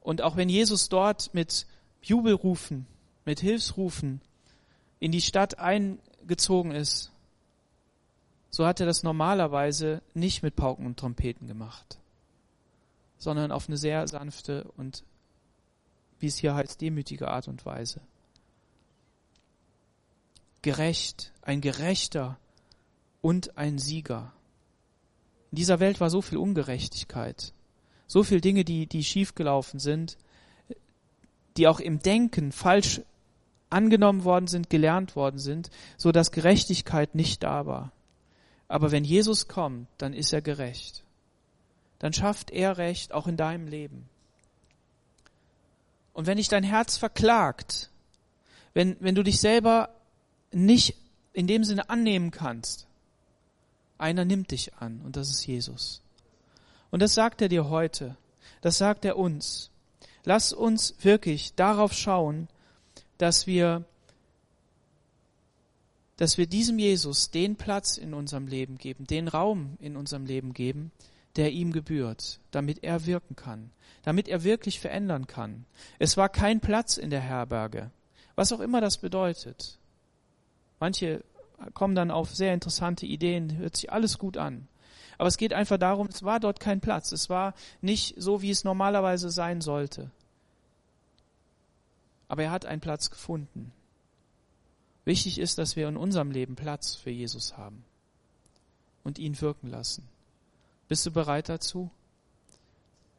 Und 0.00 0.22
auch 0.22 0.36
wenn 0.36 0.48
Jesus 0.48 0.88
dort 0.88 1.34
mit 1.34 1.66
Jubelrufen, 2.00 2.86
mit 3.24 3.40
Hilfsrufen 3.40 4.20
in 5.00 5.10
die 5.10 5.20
Stadt 5.20 5.58
eingezogen 5.58 6.70
ist, 6.70 7.10
so 8.50 8.64
hat 8.64 8.78
er 8.80 8.86
das 8.86 9.02
normalerweise 9.02 10.00
nicht 10.14 10.42
mit 10.42 10.54
Pauken 10.54 10.86
und 10.86 10.98
Trompeten 10.98 11.48
gemacht, 11.48 11.98
sondern 13.18 13.50
auf 13.50 13.68
eine 13.68 13.76
sehr 13.76 14.06
sanfte 14.06 14.70
und, 14.76 15.04
wie 16.20 16.28
es 16.28 16.38
hier 16.38 16.54
heißt, 16.54 16.80
demütige 16.80 17.28
Art 17.28 17.48
und 17.48 17.66
Weise. 17.66 18.00
Gerecht, 20.66 21.32
ein 21.42 21.60
Gerechter 21.60 22.40
und 23.22 23.56
ein 23.56 23.78
Sieger. 23.78 24.32
In 25.52 25.58
dieser 25.58 25.78
Welt 25.78 26.00
war 26.00 26.10
so 26.10 26.20
viel 26.20 26.38
Ungerechtigkeit, 26.38 27.52
so 28.08 28.24
viel 28.24 28.40
Dinge, 28.40 28.64
die, 28.64 28.88
die 28.88 29.04
schiefgelaufen 29.04 29.78
sind, 29.78 30.18
die 31.56 31.68
auch 31.68 31.78
im 31.78 32.00
Denken 32.00 32.50
falsch 32.50 33.00
angenommen 33.70 34.24
worden 34.24 34.48
sind, 34.48 34.68
gelernt 34.68 35.14
worden 35.14 35.38
sind, 35.38 35.70
so 35.96 36.10
dass 36.10 36.32
Gerechtigkeit 36.32 37.14
nicht 37.14 37.44
da 37.44 37.66
war. 37.66 37.92
Aber 38.66 38.90
wenn 38.90 39.04
Jesus 39.04 39.46
kommt, 39.46 39.86
dann 39.98 40.14
ist 40.14 40.32
er 40.32 40.42
gerecht. 40.42 41.04
Dann 42.00 42.12
schafft 42.12 42.50
er 42.50 42.76
Recht 42.76 43.14
auch 43.14 43.28
in 43.28 43.36
deinem 43.36 43.68
Leben. 43.68 44.08
Und 46.12 46.26
wenn 46.26 46.38
dich 46.38 46.48
dein 46.48 46.64
Herz 46.64 46.96
verklagt, 46.96 47.88
wenn, 48.74 48.96
wenn 48.98 49.14
du 49.14 49.22
dich 49.22 49.38
selber 49.38 49.90
nicht 50.64 50.96
in 51.32 51.46
dem 51.46 51.64
Sinne 51.64 51.90
annehmen 51.90 52.30
kannst, 52.30 52.86
einer 53.98 54.24
nimmt 54.24 54.50
dich 54.50 54.74
an 54.74 55.00
und 55.04 55.16
das 55.16 55.30
ist 55.30 55.46
Jesus. 55.46 56.00
Und 56.90 57.00
das 57.00 57.14
sagt 57.14 57.42
er 57.42 57.48
dir 57.48 57.68
heute. 57.68 58.16
Das 58.62 58.78
sagt 58.78 59.04
er 59.04 59.18
uns. 59.18 59.70
Lass 60.24 60.52
uns 60.52 60.94
wirklich 61.02 61.54
darauf 61.54 61.92
schauen, 61.92 62.48
dass 63.18 63.46
wir, 63.46 63.84
dass 66.16 66.38
wir 66.38 66.46
diesem 66.46 66.78
Jesus 66.78 67.30
den 67.30 67.56
Platz 67.56 67.98
in 67.98 68.14
unserem 68.14 68.46
Leben 68.46 68.78
geben, 68.78 69.06
den 69.06 69.28
Raum 69.28 69.76
in 69.80 69.96
unserem 69.96 70.24
Leben 70.24 70.52
geben, 70.54 70.90
der 71.36 71.52
ihm 71.52 71.72
gebührt, 71.72 72.40
damit 72.50 72.82
er 72.82 73.04
wirken 73.04 73.36
kann, 73.36 73.70
damit 74.02 74.26
er 74.26 74.42
wirklich 74.42 74.80
verändern 74.80 75.26
kann. 75.26 75.66
Es 75.98 76.16
war 76.16 76.30
kein 76.30 76.60
Platz 76.60 76.96
in 76.96 77.10
der 77.10 77.20
Herberge, 77.20 77.90
was 78.36 78.52
auch 78.52 78.60
immer 78.60 78.80
das 78.80 78.98
bedeutet. 78.98 79.78
Manche 80.78 81.24
kommen 81.74 81.94
dann 81.94 82.10
auf 82.10 82.34
sehr 82.34 82.54
interessante 82.54 83.06
Ideen, 83.06 83.56
hört 83.56 83.76
sich 83.76 83.90
alles 83.90 84.18
gut 84.18 84.36
an. 84.36 84.68
Aber 85.18 85.28
es 85.28 85.38
geht 85.38 85.52
einfach 85.52 85.78
darum, 85.78 86.08
es 86.08 86.22
war 86.22 86.40
dort 86.40 86.60
kein 86.60 86.80
Platz. 86.80 87.12
Es 87.12 87.30
war 87.30 87.54
nicht 87.80 88.14
so, 88.18 88.42
wie 88.42 88.50
es 88.50 88.64
normalerweise 88.64 89.30
sein 89.30 89.60
sollte. 89.60 90.10
Aber 92.28 92.42
er 92.42 92.50
hat 92.50 92.66
einen 92.66 92.80
Platz 92.80 93.10
gefunden. 93.10 93.72
Wichtig 95.04 95.38
ist, 95.38 95.58
dass 95.58 95.76
wir 95.76 95.88
in 95.88 95.96
unserem 95.96 96.32
Leben 96.32 96.56
Platz 96.56 96.96
für 96.96 97.10
Jesus 97.10 97.56
haben 97.56 97.84
und 99.04 99.18
ihn 99.18 99.40
wirken 99.40 99.68
lassen. 99.68 100.06
Bist 100.88 101.06
du 101.06 101.12
bereit 101.12 101.48
dazu? 101.48 101.90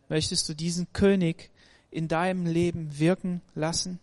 Möchtest 0.10 0.48
du 0.50 0.54
diesen 0.54 0.92
König 0.94 1.50
in 1.90 2.08
deinem 2.08 2.46
Leben 2.46 3.00
wirken 3.00 3.42
lassen? 3.56 4.00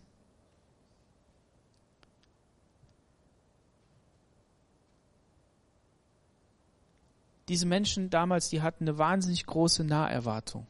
Diese 7.47 7.65
Menschen 7.65 8.09
damals, 8.09 8.49
die 8.49 8.61
hatten 8.61 8.85
eine 8.85 8.97
wahnsinnig 8.97 9.45
große 9.45 9.83
Naherwartung. 9.83 10.65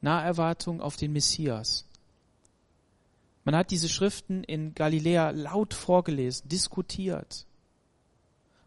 Naherwartung 0.00 0.80
auf 0.80 0.96
den 0.96 1.12
Messias. 1.12 1.84
Man 3.44 3.56
hat 3.56 3.70
diese 3.70 3.88
Schriften 3.88 4.44
in 4.44 4.74
Galiläa 4.74 5.30
laut 5.30 5.74
vorgelesen, 5.74 6.48
diskutiert. 6.48 7.46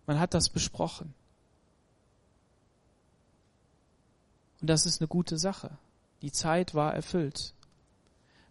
Man 0.05 0.19
hat 0.19 0.33
das 0.33 0.49
besprochen. 0.49 1.13
Und 4.61 4.69
das 4.69 4.85
ist 4.85 5.01
eine 5.01 5.07
gute 5.07 5.37
Sache. 5.37 5.77
Die 6.21 6.31
Zeit 6.31 6.73
war 6.73 6.93
erfüllt. 6.93 7.53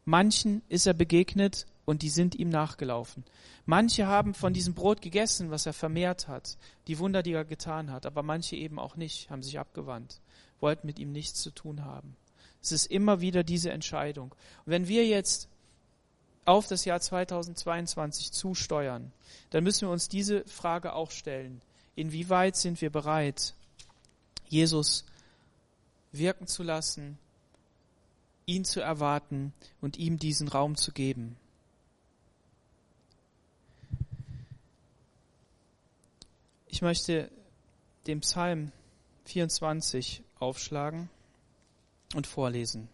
Manchen 0.04 0.62
ist 0.68 0.86
er 0.86 0.94
begegnet 0.94 1.66
und 1.88 2.02
die 2.02 2.10
sind 2.10 2.34
ihm 2.34 2.50
nachgelaufen. 2.50 3.24
Manche 3.64 4.06
haben 4.06 4.34
von 4.34 4.52
diesem 4.52 4.74
Brot 4.74 5.00
gegessen, 5.00 5.50
was 5.50 5.64
er 5.64 5.72
vermehrt 5.72 6.28
hat, 6.28 6.58
die 6.86 6.98
Wunder, 6.98 7.22
die 7.22 7.32
er 7.32 7.46
getan 7.46 7.90
hat, 7.90 8.04
aber 8.04 8.22
manche 8.22 8.56
eben 8.56 8.78
auch 8.78 8.96
nicht, 8.96 9.30
haben 9.30 9.42
sich 9.42 9.58
abgewandt, 9.58 10.20
wollten 10.60 10.86
mit 10.86 10.98
ihm 10.98 11.12
nichts 11.12 11.40
zu 11.40 11.50
tun 11.50 11.86
haben. 11.86 12.14
Es 12.60 12.72
ist 12.72 12.90
immer 12.90 13.22
wieder 13.22 13.42
diese 13.42 13.70
Entscheidung. 13.70 14.32
Und 14.66 14.72
wenn 14.72 14.86
wir 14.86 15.06
jetzt 15.06 15.48
auf 16.44 16.66
das 16.66 16.84
Jahr 16.84 17.00
2022 17.00 18.32
zusteuern, 18.32 19.10
dann 19.48 19.64
müssen 19.64 19.88
wir 19.88 19.92
uns 19.92 20.10
diese 20.10 20.44
Frage 20.44 20.92
auch 20.92 21.10
stellen. 21.10 21.62
Inwieweit 21.96 22.56
sind 22.56 22.82
wir 22.82 22.90
bereit, 22.90 23.54
Jesus 24.46 25.06
wirken 26.12 26.48
zu 26.48 26.62
lassen, 26.62 27.16
ihn 28.44 28.66
zu 28.66 28.82
erwarten 28.82 29.54
und 29.80 29.96
ihm 29.96 30.18
diesen 30.18 30.48
Raum 30.48 30.76
zu 30.76 30.92
geben? 30.92 31.38
Ich 36.68 36.82
möchte 36.82 37.30
den 38.06 38.20
Psalm 38.20 38.72
24 39.24 40.22
aufschlagen 40.38 41.08
und 42.14 42.26
vorlesen. 42.26 42.88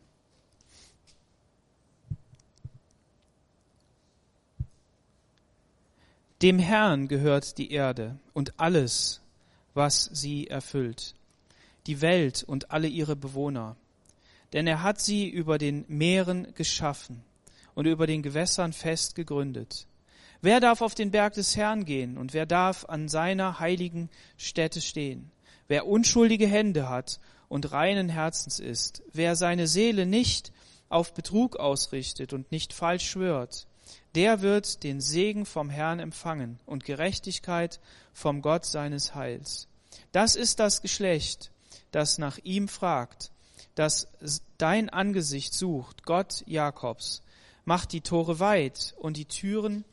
Dem 6.41 6.59
Herrn 6.59 7.09
gehört 7.09 7.59
die 7.59 7.73
Erde 7.73 8.19
und 8.33 8.61
alles, 8.61 9.21
was 9.73 10.05
sie 10.13 10.47
erfüllt, 10.47 11.15
die 11.87 12.01
Welt 12.01 12.45
und 12.45 12.71
alle 12.71 12.89
ihre 12.89 13.17
Bewohner. 13.17 13.77
Denn 14.53 14.67
er 14.67 14.83
hat 14.83 15.01
sie 15.01 15.29
über 15.29 15.59
den 15.59 15.85
Meeren 15.89 16.55
geschaffen 16.55 17.25
und 17.75 17.87
über 17.87 18.07
den 18.07 18.23
Gewässern 18.23 18.73
fest 18.73 19.15
gegründet. 19.15 19.87
Wer 20.45 20.61
darf 20.61 20.83
auf 20.83 20.95
den 20.95 21.11
Berg 21.11 21.33
des 21.33 21.57
Herrn 21.57 21.87
gehen 21.87 22.19
und 22.19 22.35
wer 22.35 22.45
darf 22.45 22.85
an 22.85 23.09
seiner 23.09 23.61
heiligen 23.61 24.11
Stätte 24.37 24.83
stehen? 24.83 25.31
Wer 25.69 25.87
unschuldige 25.87 26.47
Hände 26.47 26.91
hat 26.91 27.19
und 27.49 27.73
reinen 27.73 28.11
Herzens 28.11 28.61
ist, 28.61 29.03
wer 29.15 29.37
seine 29.37 29.67
Seele 29.67 30.05
nicht 30.05 30.53
auf 30.91 31.15
Betrug 31.15 31.57
ausrichtet 31.57 32.35
und 32.35 32.53
nicht 32.53 32.75
falsch 32.75 33.09
schwört, 33.09 33.67
der 34.15 34.43
wird 34.43 34.83
den 34.83 35.01
Segen 35.01 35.47
vom 35.47 35.71
Herrn 35.71 35.99
empfangen 35.99 36.59
und 36.67 36.85
Gerechtigkeit 36.85 37.81
vom 38.13 38.43
Gott 38.43 38.67
seines 38.67 39.15
Heils. 39.15 39.67
Das 40.13 40.37
ist 40.37 40.61
das 40.61 40.83
Geschlecht, 40.83 41.53
das 41.91 42.19
nach 42.19 42.37
ihm 42.43 42.69
fragt, 42.69 43.31
das 43.77 44.09
dein 44.59 44.91
Angesicht 44.91 45.55
sucht, 45.55 46.05
Gott 46.05 46.45
Jakobs. 46.45 47.23
Macht 47.65 47.93
die 47.93 48.03
Tore 48.03 48.41
weit 48.41 48.95
und 48.99 49.17
die 49.17 49.25
Türen 49.25 49.87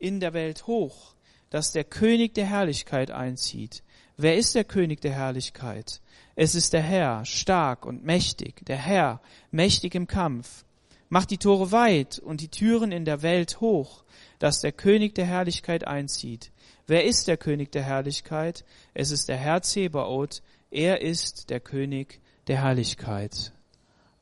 in 0.00 0.18
der 0.18 0.32
Welt 0.32 0.66
hoch, 0.66 1.14
dass 1.50 1.72
der 1.72 1.84
König 1.84 2.34
der 2.34 2.46
Herrlichkeit 2.46 3.10
einzieht. 3.10 3.82
Wer 4.16 4.36
ist 4.36 4.54
der 4.54 4.64
König 4.64 5.00
der 5.00 5.12
Herrlichkeit? 5.12 6.00
Es 6.34 6.54
ist 6.54 6.72
der 6.72 6.82
Herr, 6.82 7.24
stark 7.24 7.84
und 7.84 8.04
mächtig, 8.04 8.64
der 8.66 8.76
Herr, 8.76 9.20
mächtig 9.50 9.94
im 9.94 10.06
Kampf. 10.06 10.64
Macht 11.08 11.30
die 11.30 11.38
Tore 11.38 11.72
weit 11.72 12.18
und 12.18 12.40
die 12.40 12.48
Türen 12.48 12.92
in 12.92 13.04
der 13.04 13.22
Welt 13.22 13.60
hoch, 13.60 14.04
dass 14.38 14.60
der 14.60 14.72
König 14.72 15.14
der 15.14 15.26
Herrlichkeit 15.26 15.86
einzieht. 15.86 16.52
Wer 16.86 17.04
ist 17.04 17.28
der 17.28 17.36
König 17.36 17.72
der 17.72 17.82
Herrlichkeit? 17.82 18.64
Es 18.94 19.10
ist 19.10 19.28
der 19.28 19.36
Herr 19.36 19.62
Zebaoth, 19.62 20.42
er 20.70 21.02
ist 21.02 21.50
der 21.50 21.60
König 21.60 22.20
der 22.46 22.62
Herrlichkeit. 22.62 23.52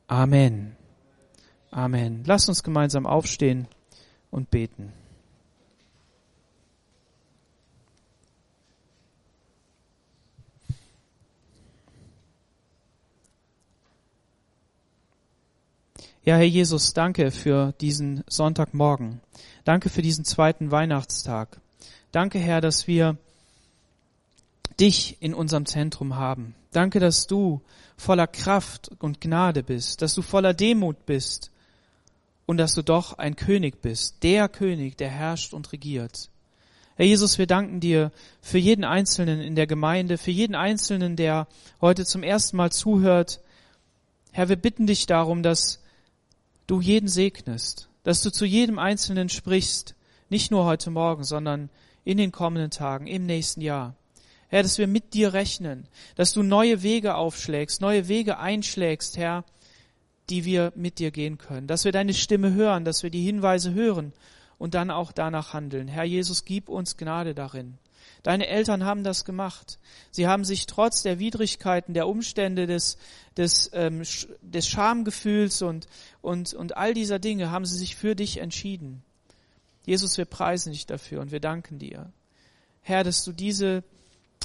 Amen. 0.07 0.75
Amen. 1.71 2.23
Lasst 2.25 2.49
uns 2.49 2.63
gemeinsam 2.63 3.05
aufstehen 3.05 3.67
und 4.31 4.49
beten. 4.49 4.91
Ja, 16.29 16.35
Herr 16.35 16.43
Jesus, 16.43 16.93
danke 16.93 17.31
für 17.31 17.73
diesen 17.81 18.23
Sonntagmorgen. 18.27 19.19
Danke 19.63 19.89
für 19.89 20.03
diesen 20.03 20.25
zweiten 20.25 20.69
Weihnachtstag. 20.69 21.59
Danke, 22.11 22.37
Herr, 22.37 22.61
dass 22.61 22.85
wir 22.85 23.17
dich 24.79 25.17
in 25.21 25.33
unserem 25.33 25.65
Zentrum 25.65 26.17
haben. 26.17 26.53
Danke, 26.71 26.99
dass 26.99 27.25
du 27.25 27.61
voller 27.97 28.27
Kraft 28.27 28.91
und 28.99 29.21
Gnade 29.21 29.63
bist, 29.63 30.03
dass 30.03 30.13
du 30.13 30.21
voller 30.21 30.53
Demut 30.53 31.07
bist 31.07 31.49
und 32.45 32.57
dass 32.57 32.75
du 32.75 32.83
doch 32.83 33.17
ein 33.17 33.35
König 33.35 33.81
bist, 33.81 34.21
der 34.21 34.49
König, 34.49 34.97
der 34.97 35.09
herrscht 35.09 35.55
und 35.55 35.71
regiert. 35.73 36.29
Herr 36.95 37.07
Jesus, 37.07 37.39
wir 37.39 37.47
danken 37.47 37.79
dir 37.79 38.11
für 38.39 38.59
jeden 38.59 38.83
Einzelnen 38.83 39.41
in 39.41 39.55
der 39.55 39.65
Gemeinde, 39.65 40.19
für 40.19 40.29
jeden 40.29 40.53
Einzelnen, 40.53 41.15
der 41.15 41.47
heute 41.81 42.05
zum 42.05 42.21
ersten 42.21 42.55
Mal 42.55 42.71
zuhört. 42.71 43.41
Herr, 44.31 44.47
wir 44.47 44.57
bitten 44.57 44.85
dich 44.85 45.07
darum, 45.07 45.41
dass 45.41 45.79
du 46.69 46.81
jeden 46.81 47.07
segnest, 47.07 47.89
dass 48.03 48.21
du 48.21 48.31
zu 48.31 48.45
jedem 48.45 48.79
Einzelnen 48.79 49.29
sprichst, 49.29 49.95
nicht 50.29 50.51
nur 50.51 50.65
heute 50.65 50.91
Morgen, 50.91 51.23
sondern 51.23 51.69
in 52.03 52.17
den 52.17 52.31
kommenden 52.31 52.71
Tagen, 52.71 53.07
im 53.07 53.25
nächsten 53.25 53.61
Jahr. 53.61 53.95
Herr, 54.49 54.63
dass 54.63 54.77
wir 54.77 54.87
mit 54.87 55.13
dir 55.13 55.33
rechnen, 55.33 55.87
dass 56.15 56.33
du 56.33 56.43
neue 56.43 56.81
Wege 56.83 57.15
aufschlägst, 57.15 57.81
neue 57.81 58.07
Wege 58.07 58.39
einschlägst, 58.39 59.17
Herr, 59.17 59.43
die 60.29 60.45
wir 60.45 60.71
mit 60.75 60.99
dir 60.99 61.11
gehen 61.11 61.37
können, 61.37 61.67
dass 61.67 61.85
wir 61.85 61.91
deine 61.91 62.13
Stimme 62.13 62.53
hören, 62.53 62.85
dass 62.85 63.01
wir 63.03 63.09
die 63.09 63.23
Hinweise 63.23 63.73
hören 63.73 64.13
und 64.59 64.75
dann 64.75 64.91
auch 64.91 65.11
danach 65.11 65.53
handeln. 65.53 65.87
Herr 65.87 66.03
Jesus, 66.03 66.45
gib 66.45 66.69
uns 66.69 66.97
Gnade 66.97 67.33
darin. 67.33 67.77
Deine 68.23 68.47
Eltern 68.47 68.85
haben 68.85 69.03
das 69.03 69.25
gemacht. 69.25 69.79
Sie 70.11 70.27
haben 70.27 70.43
sich 70.43 70.65
trotz 70.65 71.03
der 71.03 71.19
Widrigkeiten, 71.19 71.93
der 71.93 72.07
Umstände, 72.07 72.67
des, 72.67 72.97
des, 73.37 73.69
ähm, 73.73 74.03
des 74.41 74.67
Schamgefühls 74.67 75.61
und, 75.61 75.87
und, 76.21 76.53
und 76.53 76.77
all 76.77 76.93
dieser 76.93 77.19
Dinge, 77.19 77.51
haben 77.51 77.65
sie 77.65 77.77
sich 77.77 77.95
für 77.95 78.15
dich 78.15 78.37
entschieden. 78.37 79.03
Jesus, 79.85 80.17
wir 80.17 80.25
preisen 80.25 80.71
dich 80.71 80.85
dafür 80.85 81.21
und 81.21 81.31
wir 81.31 81.39
danken 81.39 81.79
dir. 81.79 82.11
Herr, 82.81 83.03
dass 83.03 83.23
du 83.23 83.31
diese 83.31 83.83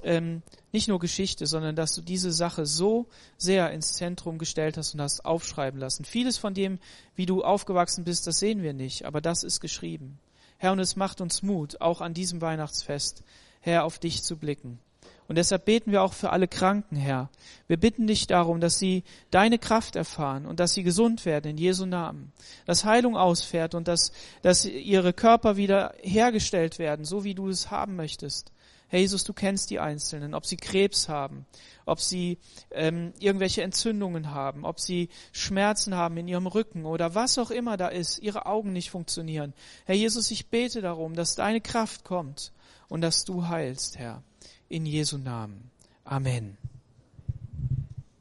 ähm, 0.03 0.43
nicht 0.73 0.89
nur 0.89 0.99
Geschichte, 0.99 1.47
sondern 1.47 1.77
dass 1.77 1.95
du 1.95 2.03
diese 2.03 2.33
Sache 2.33 2.67
so 2.67 3.07
sehr 3.37 3.71
ins 3.71 3.93
Zentrum 3.93 4.39
gestellt 4.39 4.77
hast 4.77 4.95
und 4.95 5.01
hast 5.01 5.25
aufschreiben 5.25 5.79
lassen. 5.79 6.05
Vieles 6.05 6.37
von 6.37 6.55
dem, 6.55 6.79
wie 7.15 7.27
du 7.27 7.43
aufgewachsen 7.43 8.05
bist, 8.05 8.27
das 8.27 8.39
sehen 8.39 8.63
wir 8.63 8.73
nicht, 8.73 9.05
aber 9.05 9.21
das 9.21 9.43
ist 9.43 9.61
geschrieben. 9.61 10.19
Herr, 10.59 10.73
und 10.73 10.79
es 10.79 10.97
macht 10.97 11.21
uns 11.21 11.43
Mut, 11.43 11.81
auch 11.81 12.01
an 12.01 12.15
diesem 12.15 12.41
Weihnachtsfest, 12.41 13.23
Herr, 13.65 13.85
auf 13.85 13.99
dich 13.99 14.23
zu 14.23 14.37
blicken. 14.37 14.79
Und 15.27 15.37
deshalb 15.37 15.65
beten 15.65 15.91
wir 15.91 16.03
auch 16.03 16.13
für 16.13 16.29
alle 16.29 16.47
Kranken, 16.47 16.97
Herr. 16.97 17.31
Wir 17.67 17.79
bitten 17.79 18.07
dich 18.07 18.27
darum, 18.27 18.61
dass 18.61 18.79
sie 18.79 19.05
deine 19.31 19.59
Kraft 19.59 19.97
erfahren 19.97 20.45
und 20.45 20.61
dass 20.61 20.75
sie 20.75 20.83
gesund 20.83 21.25
werden 21.25 21.53
in 21.53 21.57
Jesu 21.57 21.87
Namen. 21.87 22.31
Dass 22.67 22.85
Heilung 22.85 23.17
ausfährt 23.17 23.75
und 23.75 23.89
dass, 23.89 24.13
dass 24.43 24.67
ihre 24.67 25.15
Körper 25.15 25.57
wieder 25.57 25.95
hergestellt 26.03 26.79
werden, 26.79 27.07
so 27.07 27.25
wie 27.25 27.35
du 27.35 27.49
es 27.49 27.71
haben 27.71 27.97
möchtest. 27.97 28.53
Herr 28.89 29.01
Jesus, 29.01 29.25
du 29.25 29.33
kennst 29.33 29.71
die 29.71 29.81
Einzelnen, 29.81 30.35
ob 30.35 30.45
sie 30.45 30.59
Krebs 30.59 31.09
haben, 31.09 31.47
ob 31.87 32.03
sie 32.03 32.37
ähm, 32.71 33.15
irgendwelche 33.19 33.63
Entzündungen 33.63 34.31
haben, 34.33 34.67
ob 34.67 34.79
sie 34.79 35.09
Schmerzen 35.33 35.95
haben 35.95 36.19
in 36.19 36.29
ihrem 36.29 36.47
Rücken 36.47 36.85
oder 36.85 37.15
was 37.15 37.39
auch 37.39 37.51
immer 37.51 37.79
da 37.79 37.89
ist, 37.89 38.19
ihre 38.19 38.45
Augen 38.45 38.75
nicht 38.75 38.91
funktionieren. 38.91 39.55
Herr 39.87 39.95
Jesus, 39.95 40.31
ich 40.31 40.49
bete 40.49 40.83
darum, 40.83 41.15
dass 41.15 41.35
deine 41.35 41.63
Kraft 41.63 42.05
kommt 42.05 42.53
und 42.89 43.01
dass 43.01 43.25
du 43.25 43.49
heilst, 43.49 43.99
Herr, 43.99 44.23
in 44.69 44.87
Jesu 44.87 45.19
Namen. 45.19 45.71
Amen. 46.05 46.59